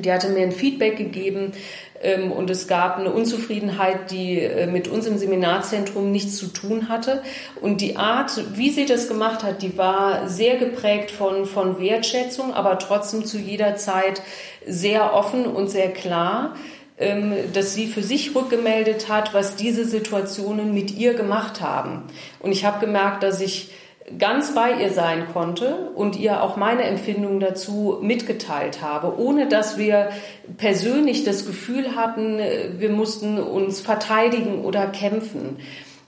die 0.01 0.11
hatte 0.11 0.29
mir 0.29 0.43
ein 0.43 0.51
Feedback 0.51 0.97
gegeben 0.97 1.53
ähm, 2.01 2.31
und 2.31 2.49
es 2.49 2.67
gab 2.67 2.97
eine 2.97 3.11
Unzufriedenheit, 3.11 4.11
die 4.11 4.39
äh, 4.39 4.67
mit 4.67 4.87
uns 4.87 5.05
im 5.05 5.17
Seminarzentrum 5.17 6.11
nichts 6.11 6.37
zu 6.37 6.47
tun 6.47 6.89
hatte. 6.89 7.21
Und 7.61 7.81
die 7.81 7.97
Art, 7.97 8.31
wie 8.55 8.69
sie 8.69 8.85
das 8.85 9.07
gemacht 9.07 9.43
hat, 9.43 9.61
die 9.61 9.77
war 9.77 10.27
sehr 10.27 10.57
geprägt 10.57 11.11
von, 11.11 11.45
von 11.45 11.79
Wertschätzung, 11.79 12.53
aber 12.53 12.79
trotzdem 12.79 13.25
zu 13.25 13.37
jeder 13.37 13.75
Zeit 13.75 14.21
sehr 14.65 15.13
offen 15.13 15.45
und 15.45 15.69
sehr 15.69 15.91
klar 15.91 16.55
ähm, 17.01 17.33
dass 17.53 17.73
sie 17.73 17.87
für 17.87 18.03
sich 18.03 18.35
rückgemeldet 18.35 19.07
hat, 19.07 19.33
was 19.33 19.55
diese 19.55 19.85
Situationen 19.85 20.73
mit 20.73 20.91
ihr 20.91 21.13
gemacht 21.13 21.61
haben. 21.61 22.03
Und 22.41 22.51
ich 22.51 22.65
habe 22.65 22.85
gemerkt, 22.85 23.23
dass 23.23 23.39
ich 23.39 23.69
ganz 24.17 24.55
bei 24.55 24.81
ihr 24.81 24.91
sein 24.91 25.27
konnte 25.31 25.91
und 25.95 26.17
ihr 26.17 26.41
auch 26.41 26.57
meine 26.57 26.83
Empfindungen 26.83 27.39
dazu 27.39 27.97
mitgeteilt 28.01 28.81
habe, 28.81 29.19
ohne 29.19 29.47
dass 29.47 29.77
wir 29.77 30.09
persönlich 30.57 31.23
das 31.23 31.45
Gefühl 31.45 31.95
hatten, 31.95 32.39
wir 32.77 32.89
mussten 32.89 33.37
uns 33.37 33.81
verteidigen 33.81 34.63
oder 34.63 34.87
kämpfen. 34.87 35.57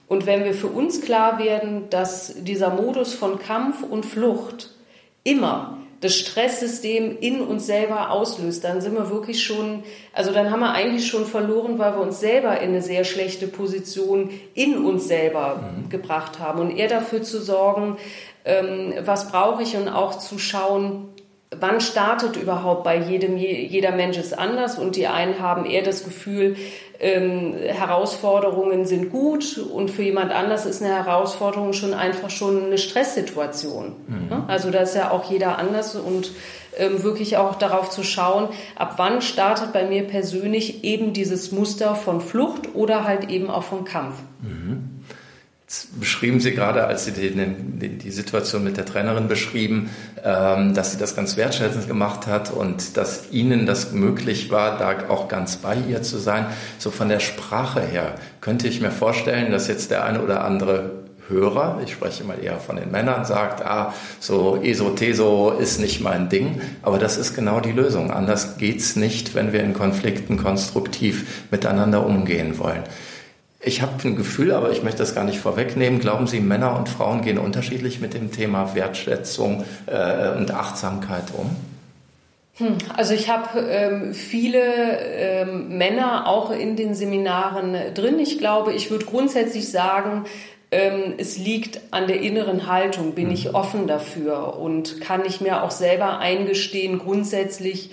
Und 0.08 0.26
wenn 0.26 0.44
wir 0.44 0.54
für 0.54 0.66
uns 0.66 1.00
klar 1.00 1.38
werden, 1.38 1.88
dass 1.90 2.34
dieser 2.42 2.70
Modus 2.70 3.14
von 3.14 3.38
Kampf 3.38 3.82
und 3.82 4.04
Flucht 4.04 4.70
immer 5.24 5.78
das 6.02 6.16
Stresssystem 6.16 7.16
in 7.20 7.40
uns 7.40 7.64
selber 7.64 8.10
auslöst, 8.10 8.64
dann 8.64 8.80
sind 8.80 8.94
wir 8.94 9.10
wirklich 9.10 9.42
schon, 9.42 9.84
also 10.12 10.32
dann 10.32 10.50
haben 10.50 10.60
wir 10.60 10.72
eigentlich 10.72 11.06
schon 11.06 11.26
verloren, 11.26 11.78
weil 11.78 11.94
wir 11.94 12.02
uns 12.02 12.18
selber 12.18 12.60
in 12.60 12.70
eine 12.70 12.82
sehr 12.82 13.04
schlechte 13.04 13.46
Position 13.46 14.30
in 14.54 14.84
uns 14.84 15.06
selber 15.06 15.62
mhm. 15.76 15.88
gebracht 15.88 16.40
haben. 16.40 16.60
Und 16.60 16.76
eher 16.76 16.88
dafür 16.88 17.22
zu 17.22 17.40
sorgen, 17.40 17.98
ähm, 18.44 18.94
was 19.04 19.30
brauche 19.30 19.62
ich 19.62 19.76
und 19.76 19.88
auch 19.88 20.18
zu 20.18 20.38
schauen, 20.38 21.08
wann 21.58 21.80
startet 21.80 22.36
überhaupt 22.36 22.84
bei 22.84 22.96
jedem, 22.98 23.36
jeder 23.36 23.92
Mensch 23.92 24.18
ist 24.18 24.38
anders 24.38 24.78
und 24.78 24.96
die 24.96 25.06
einen 25.06 25.38
haben 25.40 25.64
eher 25.64 25.82
das 25.82 26.04
Gefühl, 26.04 26.56
ähm, 27.00 27.54
Herausforderungen 27.54 28.86
sind 28.86 29.10
gut 29.10 29.58
und 29.58 29.90
für 29.90 30.02
jemand 30.02 30.32
anders 30.32 30.66
ist 30.66 30.82
eine 30.82 30.94
Herausforderung 30.94 31.72
schon 31.72 31.94
einfach 31.94 32.30
schon 32.30 32.66
eine 32.66 32.78
Stresssituation. 32.78 33.92
Mhm. 34.06 34.44
Also 34.46 34.70
da 34.70 34.80
ist 34.80 34.94
ja 34.94 35.10
auch 35.10 35.30
jeder 35.30 35.58
anders 35.58 35.96
und 35.96 36.30
ähm, 36.78 37.02
wirklich 37.02 37.36
auch 37.36 37.56
darauf 37.56 37.90
zu 37.90 38.02
schauen, 38.02 38.48
ab 38.76 38.94
wann 38.96 39.20
startet 39.20 39.72
bei 39.72 39.84
mir 39.84 40.04
persönlich 40.06 40.84
eben 40.84 41.12
dieses 41.12 41.52
Muster 41.52 41.94
von 41.94 42.20
Flucht 42.20 42.74
oder 42.74 43.04
halt 43.04 43.28
eben 43.30 43.50
auch 43.50 43.64
von 43.64 43.84
Kampf. 43.84 44.14
Mhm 44.40 44.91
beschrieben 45.98 46.40
Sie 46.40 46.52
gerade, 46.52 46.84
als 46.84 47.04
Sie 47.04 47.12
die, 47.12 47.30
die, 47.30 47.88
die, 47.98 48.10
Situation 48.10 48.62
mit 48.62 48.76
der 48.76 48.84
Trainerin 48.84 49.28
beschrieben, 49.28 49.90
ähm, 50.22 50.74
dass 50.74 50.92
sie 50.92 50.98
das 50.98 51.16
ganz 51.16 51.36
wertschätzend 51.36 51.88
gemacht 51.88 52.26
hat 52.26 52.50
und 52.52 52.96
dass 52.96 53.30
Ihnen 53.30 53.64
das 53.64 53.92
möglich 53.92 54.50
war, 54.50 54.78
da 54.78 55.08
auch 55.08 55.28
ganz 55.28 55.56
bei 55.56 55.76
ihr 55.88 56.02
zu 56.02 56.18
sein. 56.18 56.46
So 56.78 56.90
von 56.90 57.08
der 57.08 57.20
Sprache 57.20 57.80
her 57.80 58.14
könnte 58.40 58.68
ich 58.68 58.80
mir 58.80 58.90
vorstellen, 58.90 59.50
dass 59.50 59.68
jetzt 59.68 59.90
der 59.90 60.04
eine 60.04 60.22
oder 60.22 60.44
andere 60.44 61.02
Hörer, 61.28 61.80
ich 61.84 61.92
spreche 61.92 62.24
mal 62.24 62.42
eher 62.42 62.58
von 62.58 62.76
den 62.76 62.90
Männern, 62.90 63.24
sagt, 63.24 63.64
ah, 63.64 63.94
so 64.20 64.60
ESO-TESO 64.62 65.52
ist 65.58 65.80
nicht 65.80 66.00
mein 66.00 66.28
Ding, 66.28 66.60
aber 66.82 66.98
das 66.98 67.16
ist 67.16 67.34
genau 67.34 67.60
die 67.60 67.72
Lösung. 67.72 68.10
Anders 68.10 68.58
geht's 68.58 68.96
nicht, 68.96 69.34
wenn 69.34 69.52
wir 69.52 69.62
in 69.62 69.72
Konflikten 69.72 70.36
konstruktiv 70.36 71.46
miteinander 71.50 72.04
umgehen 72.04 72.58
wollen. 72.58 72.82
Ich 73.64 73.80
habe 73.80 73.92
ein 74.04 74.16
Gefühl, 74.16 74.52
aber 74.52 74.72
ich 74.72 74.82
möchte 74.82 74.98
das 74.98 75.14
gar 75.14 75.24
nicht 75.24 75.38
vorwegnehmen. 75.38 76.00
Glauben 76.00 76.26
Sie, 76.26 76.40
Männer 76.40 76.76
und 76.76 76.88
Frauen 76.88 77.22
gehen 77.22 77.38
unterschiedlich 77.38 78.00
mit 78.00 78.12
dem 78.12 78.32
Thema 78.32 78.74
Wertschätzung 78.74 79.64
äh, 79.86 80.36
und 80.36 80.50
Achtsamkeit 80.50 81.26
um? 81.36 81.54
Hm, 82.56 82.76
also 82.96 83.14
ich 83.14 83.30
habe 83.30 83.60
ähm, 83.60 84.14
viele 84.14 84.60
ähm, 84.60 85.78
Männer 85.78 86.26
auch 86.26 86.50
in 86.50 86.76
den 86.76 86.94
Seminaren 86.94 87.76
drin. 87.94 88.18
Ich 88.18 88.38
glaube, 88.38 88.72
ich 88.72 88.90
würde 88.90 89.06
grundsätzlich 89.06 89.70
sagen, 89.70 90.24
es 90.72 91.36
liegt 91.36 91.80
an 91.90 92.06
der 92.06 92.20
inneren 92.20 92.66
Haltung. 92.66 93.14
Bin 93.14 93.30
ich 93.30 93.48
mhm. 93.48 93.54
offen 93.54 93.86
dafür 93.86 94.58
und 94.58 95.00
kann 95.00 95.24
ich 95.26 95.40
mir 95.40 95.62
auch 95.62 95.70
selber 95.70 96.18
eingestehen, 96.18 96.98
grundsätzlich, 96.98 97.90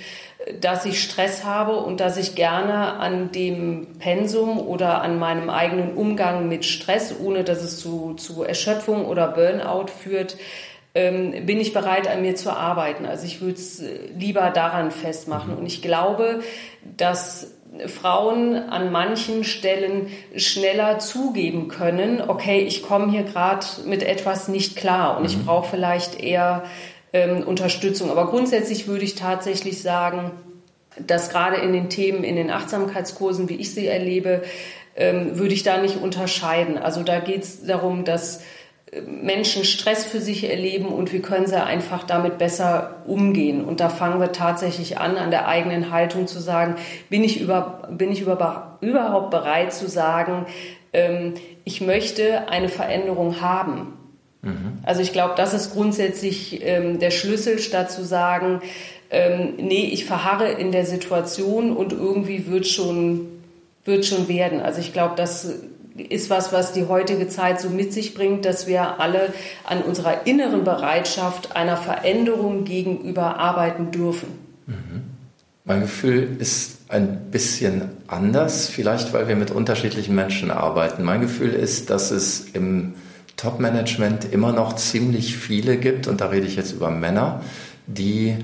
dass 0.61 0.85
ich 0.85 1.03
Stress 1.03 1.43
habe 1.43 1.75
und 1.75 1.99
dass 1.99 2.15
ich 2.17 2.35
gerne 2.35 2.93
an 2.93 3.33
dem 3.33 3.87
Pensum 3.99 4.57
oder 4.57 5.01
an 5.01 5.19
meinem 5.19 5.49
eigenen 5.49 5.93
Umgang 5.93 6.47
mit 6.47 6.63
Stress, 6.63 7.13
ohne 7.21 7.43
dass 7.43 7.61
es 7.61 7.79
zu, 7.79 8.13
zu 8.13 8.43
Erschöpfung 8.43 9.05
oder 9.05 9.27
Burnout 9.27 9.87
führt, 9.87 10.37
ähm, 10.95 11.45
bin 11.45 11.59
ich 11.59 11.73
bereit, 11.73 12.07
an 12.07 12.21
mir 12.21 12.35
zu 12.35 12.51
arbeiten. 12.51 13.05
Also 13.05 13.25
ich 13.25 13.41
würde 13.41 13.55
es 13.55 13.83
lieber 14.17 14.49
daran 14.49 14.91
festmachen. 14.91 15.55
Und 15.55 15.65
ich 15.65 15.81
glaube, 15.81 16.39
dass 16.95 17.51
Frauen 17.87 18.55
an 18.55 18.91
manchen 18.91 19.43
Stellen 19.43 20.07
schneller 20.35 20.99
zugeben 20.99 21.67
können, 21.67 22.21
okay, 22.27 22.61
ich 22.61 22.81
komme 22.81 23.11
hier 23.11 23.23
gerade 23.23 23.65
mit 23.85 24.03
etwas 24.03 24.47
nicht 24.47 24.75
klar 24.75 25.17
und 25.17 25.23
mhm. 25.23 25.29
ich 25.29 25.45
brauche 25.45 25.69
vielleicht 25.69 26.19
eher 26.19 26.63
ähm, 27.13 27.43
Unterstützung. 27.43 28.09
Aber 28.09 28.27
grundsätzlich 28.27 28.87
würde 28.87 29.05
ich 29.05 29.15
tatsächlich 29.15 29.81
sagen, 29.81 30.31
dass 30.97 31.29
gerade 31.29 31.57
in 31.57 31.71
den 31.73 31.89
Themen, 31.89 32.23
in 32.23 32.35
den 32.35 32.49
Achtsamkeitskursen, 32.49 33.49
wie 33.49 33.55
ich 33.55 33.73
sie 33.73 33.87
erlebe, 33.87 34.43
ähm, 34.95 35.37
würde 35.37 35.53
ich 35.53 35.63
da 35.63 35.77
nicht 35.77 35.97
unterscheiden. 35.97 36.77
Also 36.77 37.03
da 37.03 37.19
geht 37.19 37.43
es 37.43 37.65
darum, 37.65 38.03
dass 38.03 38.41
Menschen 39.05 39.63
Stress 39.63 40.05
für 40.05 40.19
sich 40.19 40.49
erleben 40.49 40.87
und 40.87 41.13
wie 41.13 41.19
können 41.19 41.45
sie 41.45 41.61
einfach 41.61 42.03
damit 42.03 42.37
besser 42.37 42.95
umgehen. 43.05 43.63
Und 43.63 43.79
da 43.79 43.89
fangen 43.89 44.19
wir 44.19 44.31
tatsächlich 44.31 44.97
an, 44.97 45.17
an 45.17 45.29
der 45.29 45.47
eigenen 45.47 45.91
Haltung 45.91 46.25
zu 46.25 46.39
sagen, 46.39 46.75
bin 47.09 47.23
ich, 47.23 47.39
über, 47.39 47.87
bin 47.91 48.11
ich 48.11 48.21
über, 48.21 48.77
überhaupt 48.81 49.29
bereit 49.29 49.73
zu 49.73 49.87
sagen, 49.87 50.47
ähm, 50.93 51.35
ich 51.65 51.81
möchte 51.81 52.49
eine 52.49 52.69
Veränderung 52.69 53.41
haben. 53.41 53.93
Mhm. 54.41 54.79
Also 54.83 55.01
ich 55.01 55.13
glaube, 55.13 55.33
das 55.37 55.53
ist 55.53 55.73
grundsätzlich 55.73 56.65
ähm, 56.65 56.97
der 56.97 57.11
Schlüssel, 57.11 57.59
statt 57.59 57.91
zu 57.91 58.03
sagen, 58.03 58.61
ähm, 59.11 59.53
nee, 59.57 59.89
ich 59.91 60.05
verharre 60.05 60.49
in 60.49 60.71
der 60.71 60.85
Situation 60.85 61.75
und 61.75 61.93
irgendwie 61.93 62.47
wird 62.47 62.65
schon, 62.65 63.27
wird 63.85 64.05
schon 64.05 64.27
werden. 64.27 64.61
Also 64.61 64.79
ich 64.79 64.93
glaube, 64.93 65.13
das 65.15 65.53
ist 65.99 66.29
was, 66.29 66.51
was 66.53 66.73
die 66.73 66.85
heutige 66.85 67.27
Zeit 67.27 67.59
so 67.61 67.69
mit 67.69 67.93
sich 67.93 68.13
bringt, 68.13 68.45
dass 68.45 68.67
wir 68.67 68.99
alle 68.99 69.33
an 69.65 69.81
unserer 69.81 70.25
inneren 70.27 70.63
Bereitschaft 70.63 71.55
einer 71.55 71.77
Veränderung 71.77 72.63
gegenüber 72.65 73.37
arbeiten 73.37 73.91
dürfen. 73.91 74.27
Mhm. 74.67 75.01
Mein 75.65 75.81
Gefühl 75.81 76.37
ist 76.39 76.79
ein 76.89 77.29
bisschen 77.31 77.89
anders, 78.07 78.67
vielleicht 78.67 79.13
weil 79.13 79.27
wir 79.27 79.35
mit 79.35 79.51
unterschiedlichen 79.51 80.15
Menschen 80.15 80.49
arbeiten. 80.49 81.03
Mein 81.03 81.21
Gefühl 81.21 81.53
ist, 81.53 81.89
dass 81.89 82.09
es 82.09 82.47
im 82.53 82.95
Top-Management 83.37 84.33
immer 84.33 84.51
noch 84.51 84.75
ziemlich 84.75 85.37
viele 85.37 85.77
gibt, 85.77 86.07
und 86.07 86.21
da 86.21 86.27
rede 86.27 86.47
ich 86.47 86.55
jetzt 86.55 86.71
über 86.71 86.89
Männer, 86.89 87.41
die 87.87 88.35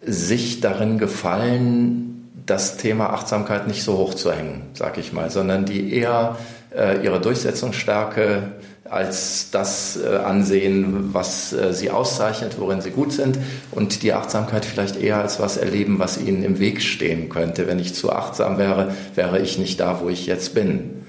sich 0.00 0.60
darin 0.60 0.98
gefallen, 0.98 2.30
das 2.46 2.76
Thema 2.76 3.10
Achtsamkeit 3.10 3.68
nicht 3.68 3.82
so 3.82 3.98
hoch 3.98 4.14
zu 4.14 4.32
hängen, 4.32 4.62
sag 4.72 4.98
ich 4.98 5.12
mal, 5.12 5.30
sondern 5.30 5.66
die 5.66 5.92
eher 5.92 6.36
ihre 6.72 7.20
Durchsetzungsstärke 7.20 8.52
als 8.90 9.50
das 9.52 9.96
äh, 9.96 10.16
ansehen, 10.16 11.14
was 11.14 11.52
äh, 11.52 11.72
sie 11.72 11.90
auszeichnet, 11.90 12.56
worin 12.58 12.80
sie 12.80 12.90
gut 12.90 13.12
sind 13.12 13.38
und 13.70 14.02
die 14.02 14.12
Achtsamkeit 14.12 14.64
vielleicht 14.64 15.00
eher 15.00 15.18
als 15.18 15.38
was 15.38 15.56
erleben, 15.56 16.00
was 16.00 16.20
ihnen 16.20 16.42
im 16.42 16.58
Weg 16.58 16.82
stehen 16.82 17.28
könnte. 17.28 17.68
Wenn 17.68 17.78
ich 17.78 17.94
zu 17.94 18.10
achtsam 18.12 18.58
wäre, 18.58 18.92
wäre 19.14 19.38
ich 19.38 19.58
nicht 19.58 19.78
da, 19.78 20.00
wo 20.02 20.08
ich 20.08 20.26
jetzt 20.26 20.54
bin. 20.54 21.04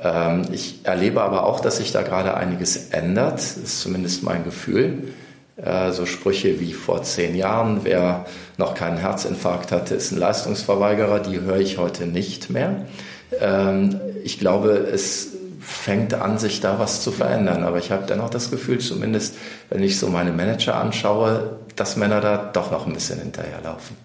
Ähm, 0.00 0.42
ich 0.52 0.80
erlebe 0.84 1.22
aber 1.22 1.44
auch, 1.44 1.58
dass 1.58 1.78
sich 1.78 1.90
da 1.90 2.02
gerade 2.02 2.34
einiges 2.36 2.90
ändert. 2.90 3.34
Das 3.34 3.56
ist 3.56 3.80
zumindest 3.80 4.22
mein 4.22 4.44
Gefühl. 4.44 5.08
Äh, 5.56 5.90
so 5.90 6.06
Sprüche 6.06 6.60
wie 6.60 6.72
vor 6.72 7.02
zehn 7.02 7.34
Jahren, 7.34 7.80
wer 7.82 8.26
noch 8.58 8.74
keinen 8.74 8.98
Herzinfarkt 8.98 9.72
hatte, 9.72 9.96
ist 9.96 10.12
ein 10.12 10.18
Leistungsverweigerer, 10.18 11.18
die 11.18 11.40
höre 11.40 11.58
ich 11.58 11.78
heute 11.78 12.06
nicht 12.06 12.48
mehr. 12.48 12.84
Ich 14.24 14.38
glaube, 14.38 14.70
es 14.70 15.32
fängt 15.60 16.14
an, 16.14 16.38
sich 16.38 16.60
da 16.60 16.78
was 16.78 17.02
zu 17.02 17.10
verändern. 17.10 17.64
Aber 17.64 17.78
ich 17.78 17.90
habe 17.90 18.06
dennoch 18.06 18.30
das 18.30 18.50
Gefühl, 18.50 18.78
zumindest 18.78 19.36
wenn 19.70 19.82
ich 19.82 19.98
so 19.98 20.08
meine 20.08 20.32
Manager 20.32 20.76
anschaue, 20.76 21.58
dass 21.76 21.96
Männer 21.96 22.20
da 22.20 22.50
doch 22.52 22.70
noch 22.70 22.86
ein 22.86 22.92
bisschen 22.92 23.20
hinterherlaufen. 23.20 23.96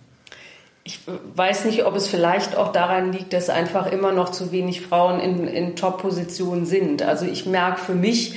Ich 0.84 0.99
weiß 1.36 1.65
nicht, 1.65 1.86
ob 1.86 1.95
es 1.95 2.08
vielleicht 2.08 2.55
auch 2.55 2.71
daran 2.71 3.12
liegt, 3.13 3.34
dass 3.34 3.49
einfach 3.49 3.91
immer 3.91 4.12
noch 4.12 4.29
zu 4.29 4.51
wenig 4.51 4.82
Frauen 4.82 5.19
in, 5.19 5.47
in 5.47 5.75
Top-Positionen 5.75 6.65
sind. 6.65 7.03
Also 7.03 7.25
ich 7.25 7.45
merke 7.45 7.79
für 7.79 7.95
mich 7.95 8.36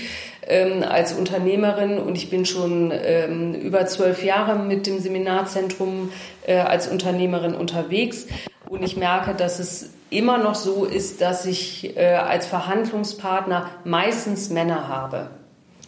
ähm, 0.53 0.83
als 0.83 1.15
Unternehmerin 1.15 1.99
und 1.99 2.17
ich 2.17 2.29
bin 2.29 2.45
schon 2.45 2.93
ähm, 2.93 3.55
über 3.55 3.87
zwölf 3.87 4.23
Jahre 4.23 4.57
mit 4.57 4.87
dem 4.87 5.01
Seminarzentrum 5.01 6.13
äh, 6.47 6.59
als 6.59 6.89
Unternehmerin 6.89 7.55
unterwegs 7.55 8.27
und 8.69 8.83
ich 8.83 8.97
merke, 8.97 9.35
dass 9.35 9.59
es 9.59 9.91
immer 10.11 10.37
noch 10.37 10.55
so 10.55 10.85
ist, 10.85 11.23
dass 11.23 11.47
ich 11.47 11.97
äh, 11.97 12.17
als 12.17 12.45
Verhandlungspartner 12.45 13.71
meistens 13.85 14.51
Männer 14.51 14.89
habe. 14.89 15.31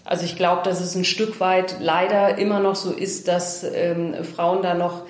Also 0.07 0.25
ich 0.25 0.37
glaube, 0.37 0.63
dass 0.65 0.81
es 0.81 0.95
ein 0.95 1.05
Stück 1.05 1.41
weit 1.41 1.77
leider 1.81 2.39
immer 2.39 2.61
noch 2.61 2.75
so 2.75 2.91
ist, 2.91 3.29
dass 3.29 3.65
ähm, 3.65 4.15
Frauen 4.25 4.63
da 4.63 4.75
noch 4.75 5.03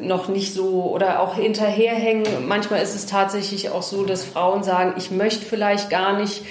noch 0.00 0.28
nicht 0.28 0.54
so 0.54 0.90
oder 0.94 1.20
auch 1.20 1.36
hinterherhängen. 1.36 2.24
Manchmal 2.46 2.80
ist 2.80 2.94
es 2.94 3.04
tatsächlich 3.04 3.68
auch 3.68 3.82
so, 3.82 4.04
dass 4.04 4.24
Frauen 4.24 4.62
sagen, 4.62 4.94
ich 4.96 5.10
möchte 5.10 5.44
vielleicht 5.44 5.90
gar 5.90 6.18
nicht 6.18 6.42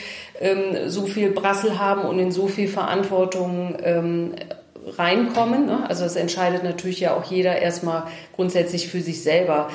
ähm, 0.44 0.90
so 0.90 1.06
viel 1.06 1.32
Brassel 1.32 1.80
haben 1.80 2.02
und 2.02 2.20
in 2.20 2.32
so 2.32 2.48
viel 2.48 2.68
Verantwortung 2.68 3.78
ähm, 3.82 4.34
reinkommen. 4.98 5.66
Ne? 5.66 5.86
Also 5.88 6.04
es 6.04 6.18
entscheidet 6.18 6.64
natürlich 6.64 7.00
ja 7.00 7.16
auch 7.16 7.24
jeder 7.24 7.60
erstmal 7.60 8.04
grundsätzlich 8.36 8.90
für 8.90 9.02
sich 9.02 9.24
selber. 9.24 9.70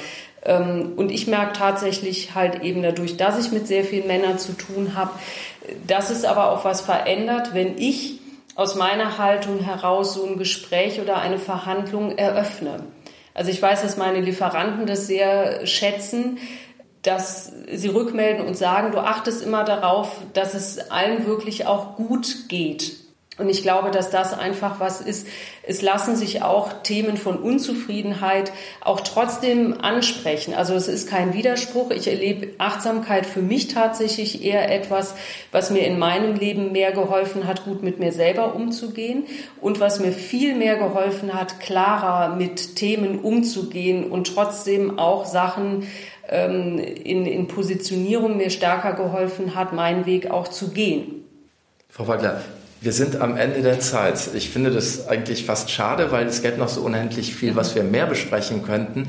Ähm, 0.44 0.92
und 0.96 1.10
ich 1.10 1.26
merke 1.26 1.54
tatsächlich 1.54 2.34
halt 2.34 2.62
eben 2.62 2.82
dadurch, 2.82 3.16
dass 3.16 3.38
ich 3.38 3.50
mit 3.50 3.66
sehr 3.66 3.82
vielen 3.82 4.06
Männern 4.06 4.38
zu 4.38 4.52
tun 4.52 4.94
habe, 4.94 5.10
dass 5.86 6.10
es 6.10 6.24
aber 6.24 6.52
auch 6.52 6.66
was 6.66 6.82
verändert, 6.82 7.54
wenn 7.54 7.78
ich 7.78 8.20
aus 8.54 8.74
meiner 8.74 9.16
Haltung 9.16 9.60
heraus 9.60 10.14
so 10.14 10.26
ein 10.26 10.36
Gespräch 10.36 11.00
oder 11.00 11.18
eine 11.18 11.38
Verhandlung 11.38 12.18
eröffne. 12.18 12.80
Also 13.32 13.50
ich 13.50 13.62
weiß, 13.62 13.82
dass 13.82 13.96
meine 13.96 14.20
Lieferanten 14.20 14.84
das 14.84 15.06
sehr 15.06 15.64
schätzen, 15.66 16.38
dass 17.08 17.50
sie 17.72 17.88
rückmelden 17.88 18.46
und 18.46 18.56
sagen, 18.56 18.92
du 18.92 18.98
achtest 18.98 19.42
immer 19.42 19.64
darauf, 19.64 20.12
dass 20.34 20.52
es 20.52 20.90
allen 20.90 21.26
wirklich 21.26 21.66
auch 21.66 21.96
gut 21.96 22.48
geht. 22.48 22.98
Und 23.38 23.48
ich 23.48 23.62
glaube, 23.62 23.92
dass 23.92 24.10
das 24.10 24.36
einfach 24.36 24.80
was 24.80 25.00
ist. 25.00 25.28
Es 25.62 25.80
lassen 25.80 26.16
sich 26.16 26.42
auch 26.42 26.82
Themen 26.82 27.16
von 27.16 27.36
Unzufriedenheit 27.36 28.52
auch 28.80 29.00
trotzdem 29.00 29.80
ansprechen. 29.80 30.54
Also 30.54 30.74
es 30.74 30.88
ist 30.88 31.08
kein 31.08 31.34
Widerspruch. 31.34 31.92
Ich 31.92 32.08
erlebe 32.08 32.48
Achtsamkeit 32.58 33.26
für 33.26 33.40
mich 33.40 33.68
tatsächlich 33.68 34.44
eher 34.44 34.74
etwas, 34.74 35.14
was 35.52 35.70
mir 35.70 35.86
in 35.86 36.00
meinem 36.00 36.34
Leben 36.34 36.72
mehr 36.72 36.90
geholfen 36.90 37.46
hat, 37.46 37.64
gut 37.64 37.82
mit 37.82 38.00
mir 38.00 38.10
selber 38.10 38.56
umzugehen 38.56 39.24
und 39.60 39.78
was 39.78 40.00
mir 40.00 40.12
viel 40.12 40.56
mehr 40.56 40.76
geholfen 40.76 41.32
hat, 41.32 41.60
klarer 41.60 42.34
mit 42.34 42.74
Themen 42.74 43.20
umzugehen 43.20 44.10
und 44.10 44.34
trotzdem 44.34 44.98
auch 44.98 45.26
Sachen 45.26 45.86
ähm, 46.28 46.78
in, 46.78 47.26
in 47.26 47.48
Positionierung 47.48 48.36
mir 48.36 48.50
stärker 48.50 48.92
geholfen 48.92 49.54
hat, 49.54 49.72
meinen 49.72 50.06
Weg 50.06 50.30
auch 50.30 50.48
zu 50.48 50.68
gehen. 50.68 51.24
Frau 51.88 52.06
Wagner, 52.06 52.40
wir 52.80 52.92
sind 52.92 53.20
am 53.20 53.36
Ende 53.36 53.62
der 53.62 53.80
Zeit. 53.80 54.30
Ich 54.34 54.50
finde 54.50 54.70
das 54.70 55.08
eigentlich 55.08 55.44
fast 55.44 55.70
schade, 55.70 56.12
weil 56.12 56.26
es 56.26 56.42
gäbe 56.42 56.58
noch 56.58 56.68
so 56.68 56.82
unendlich 56.82 57.34
viel, 57.34 57.56
was 57.56 57.74
wir 57.74 57.82
mehr 57.82 58.06
besprechen 58.06 58.62
könnten. 58.62 59.08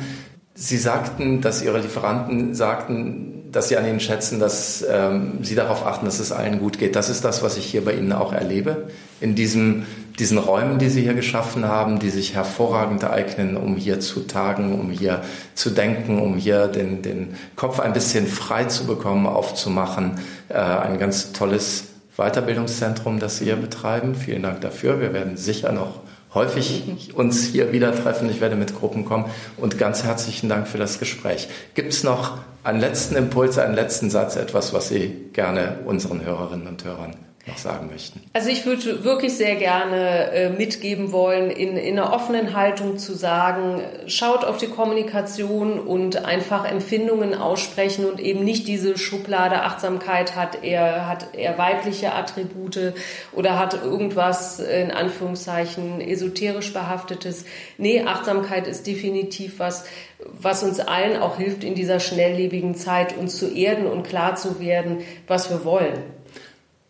Sie 0.55 0.77
sagten, 0.77 1.41
dass 1.41 1.61
Ihre 1.61 1.79
Lieferanten 1.79 2.55
sagten, 2.55 3.49
dass 3.51 3.69
Sie 3.69 3.77
an 3.77 3.85
Ihnen 3.85 3.99
schätzen, 3.99 4.39
dass 4.39 4.85
ähm, 4.89 5.39
Sie 5.43 5.55
darauf 5.55 5.85
achten, 5.85 6.05
dass 6.05 6.19
es 6.19 6.31
allen 6.31 6.59
gut 6.59 6.79
geht. 6.79 6.95
Das 6.95 7.09
ist 7.09 7.23
das, 7.23 7.43
was 7.43 7.57
ich 7.57 7.65
hier 7.65 7.85
bei 7.85 7.93
Ihnen 7.93 8.11
auch 8.11 8.33
erlebe. 8.33 8.89
In 9.21 9.35
diesem, 9.35 9.85
diesen 10.19 10.37
Räumen, 10.37 10.77
die 10.79 10.89
Sie 10.89 11.01
hier 11.01 11.13
geschaffen 11.13 11.65
haben, 11.65 11.99
die 11.99 12.09
sich 12.09 12.35
hervorragend 12.35 13.03
eignen, 13.05 13.55
um 13.55 13.75
hier 13.75 13.99
zu 13.99 14.21
tagen, 14.27 14.77
um 14.77 14.91
hier 14.91 15.21
zu 15.55 15.69
denken, 15.69 16.19
um 16.19 16.35
hier 16.35 16.67
den, 16.67 17.01
den 17.01 17.35
Kopf 17.55 17.79
ein 17.79 17.93
bisschen 17.93 18.27
frei 18.27 18.65
zu 18.65 18.85
bekommen, 18.85 19.25
aufzumachen. 19.25 20.19
Äh, 20.49 20.55
ein 20.55 20.99
ganz 20.99 21.31
tolles 21.31 21.85
Weiterbildungszentrum, 22.17 23.19
das 23.19 23.37
Sie 23.37 23.45
hier 23.45 23.55
betreiben. 23.55 24.13
Vielen 24.13 24.43
Dank 24.43 24.59
dafür. 24.61 24.99
Wir 24.99 25.13
werden 25.13 25.37
sicher 25.37 25.71
noch 25.71 26.01
häufig 26.33 27.13
uns 27.15 27.45
hier 27.45 27.71
wieder 27.71 27.95
treffen. 27.95 28.29
Ich 28.29 28.41
werde 28.41 28.57
mit 28.57 28.77
Gruppen 28.77 29.05
kommen. 29.05 29.25
Und 29.55 29.77
ganz 29.77 30.03
herzlichen 30.03 30.49
Dank 30.49 30.67
für 30.67 30.77
das 30.77 30.99
Gespräch. 30.99 31.47
Gibt 31.75 31.93
es 31.93 32.03
noch 32.03 32.37
einen 32.63 32.81
letzten 32.81 33.15
Impuls, 33.15 33.57
einen 33.57 33.73
letzten 33.73 34.09
Satz, 34.09 34.35
etwas, 34.35 34.73
was 34.73 34.89
Sie 34.89 35.29
gerne 35.31 35.79
unseren 35.85 36.23
Hörerinnen 36.23 36.67
und 36.67 36.83
Hörern 36.83 37.28
noch 37.47 37.57
sagen 37.57 37.87
möchten? 37.87 38.21
Also 38.33 38.49
ich 38.49 38.65
würde 38.65 39.03
wirklich 39.03 39.33
sehr 39.33 39.55
gerne 39.55 40.31
äh, 40.31 40.49
mitgeben 40.49 41.11
wollen, 41.11 41.49
in, 41.49 41.77
in 41.77 41.97
einer 41.97 42.13
offenen 42.13 42.55
Haltung 42.55 42.97
zu 42.97 43.13
sagen, 43.13 43.81
schaut 44.07 44.43
auf 44.45 44.57
die 44.57 44.67
Kommunikation 44.67 45.79
und 45.79 46.25
einfach 46.25 46.69
Empfindungen 46.69 47.33
aussprechen 47.33 48.05
und 48.05 48.19
eben 48.19 48.43
nicht 48.43 48.67
diese 48.67 48.97
Schublade 48.97 49.63
Achtsamkeit 49.63 50.35
hat 50.35 50.63
er, 50.63 51.07
hat 51.07 51.27
er 51.33 51.57
weibliche 51.57 52.13
Attribute 52.13 52.93
oder 53.31 53.57
hat 53.57 53.83
irgendwas 53.83 54.59
in 54.59 54.91
Anführungszeichen 54.91 56.01
esoterisch 56.01 56.73
behaftetes. 56.73 57.45
Nee, 57.77 58.03
Achtsamkeit 58.03 58.67
ist 58.67 58.87
definitiv 58.87 59.59
was, 59.59 59.85
was 60.19 60.63
uns 60.63 60.79
allen 60.79 61.21
auch 61.21 61.37
hilft 61.37 61.63
in 61.63 61.75
dieser 61.75 61.99
schnelllebigen 61.99 62.75
Zeit, 62.75 63.17
uns 63.17 63.37
zu 63.37 63.53
erden 63.53 63.87
und 63.87 64.03
klar 64.03 64.35
zu 64.35 64.59
werden, 64.59 64.99
was 65.27 65.49
wir 65.49 65.63
wollen. 65.63 66.18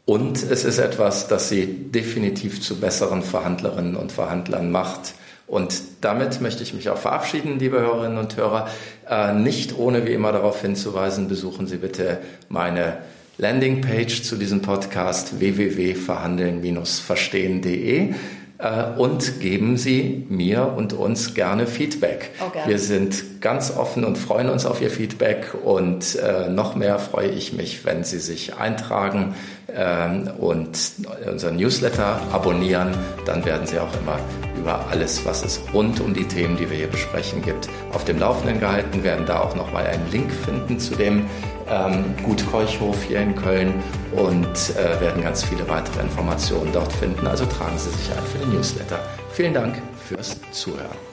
Und 0.09 0.41
es 0.41 0.65
ist 0.65 0.79
etwas, 0.79 1.27
das 1.27 1.49
sie 1.49 1.67
definitiv 1.67 2.63
zu 2.63 2.79
besseren 2.79 3.21
Verhandlerinnen 3.21 3.95
und 3.95 4.11
Verhandlern 4.11 4.71
macht. 4.71 5.13
Und 5.45 5.83
damit 6.01 6.41
möchte 6.41 6.63
ich 6.63 6.73
mich 6.73 6.89
auch 6.89 6.97
verabschieden, 6.97 7.59
liebe 7.59 7.79
Hörerinnen 7.79 8.17
und 8.17 8.35
Hörer. 8.35 8.69
Äh, 9.07 9.35
nicht 9.35 9.77
ohne 9.77 10.07
wie 10.07 10.13
immer 10.13 10.31
darauf 10.31 10.63
hinzuweisen, 10.63 11.27
besuchen 11.27 11.67
Sie 11.67 11.77
bitte 11.77 12.17
meine 12.47 12.97
Landingpage 13.37 14.23
zu 14.23 14.37
diesem 14.37 14.63
Podcast 14.63 15.39
www.verhandeln-verstehen.de. 15.39 18.13
Äh, 18.57 18.83
und 18.97 19.39
geben 19.39 19.77
Sie 19.77 20.25
mir 20.27 20.73
und 20.75 20.93
uns 20.93 21.35
gerne 21.35 21.67
Feedback. 21.67 22.31
Oh, 22.43 22.49
gerne. 22.49 22.67
Wir 22.67 22.79
sind 22.79 23.41
ganz 23.41 23.77
offen 23.77 24.03
und 24.03 24.17
freuen 24.17 24.49
uns 24.49 24.65
auf 24.65 24.81
Ihr 24.81 24.89
Feedback 24.89 25.53
und 25.63 26.15
äh, 26.15 26.49
noch 26.49 26.75
mehr 26.75 26.97
freue 26.97 27.29
ich 27.29 27.53
mich, 27.53 27.85
wenn 27.85 28.03
Sie 28.03 28.19
sich 28.19 28.57
eintragen 28.57 29.35
und 30.39 30.69
unseren 31.25 31.55
Newsletter 31.57 32.19
abonnieren. 32.31 32.89
Dann 33.25 33.45
werden 33.45 33.65
Sie 33.65 33.79
auch 33.79 33.93
immer 34.01 34.19
über 34.57 34.85
alles, 34.89 35.25
was 35.25 35.43
es 35.43 35.61
rund 35.73 35.99
um 36.01 36.13
die 36.13 36.25
Themen, 36.25 36.57
die 36.57 36.69
wir 36.69 36.77
hier 36.77 36.87
besprechen, 36.87 37.41
gibt, 37.41 37.69
auf 37.93 38.05
dem 38.05 38.19
Laufenden 38.19 38.59
gehalten. 38.59 39.03
Werden 39.03 39.25
da 39.25 39.39
auch 39.41 39.55
nochmal 39.55 39.87
einen 39.87 40.09
Link 40.11 40.31
finden 40.31 40.79
zu 40.79 40.95
dem 40.95 41.25
ähm, 41.69 42.03
Gut 42.23 42.45
Keuchhof 42.51 43.03
hier 43.03 43.21
in 43.21 43.35
Köln 43.35 43.73
und 44.11 44.47
äh, 44.47 44.99
werden 45.01 45.23
ganz 45.23 45.43
viele 45.43 45.67
weitere 45.67 46.01
Informationen 46.01 46.71
dort 46.73 46.91
finden. 46.93 47.27
Also 47.27 47.45
tragen 47.45 47.77
Sie 47.77 47.89
sich 47.89 48.11
ein 48.11 48.23
für 48.25 48.39
den 48.39 48.53
Newsletter. 48.53 48.99
Vielen 49.31 49.53
Dank 49.53 49.81
fürs 50.07 50.37
Zuhören. 50.51 51.08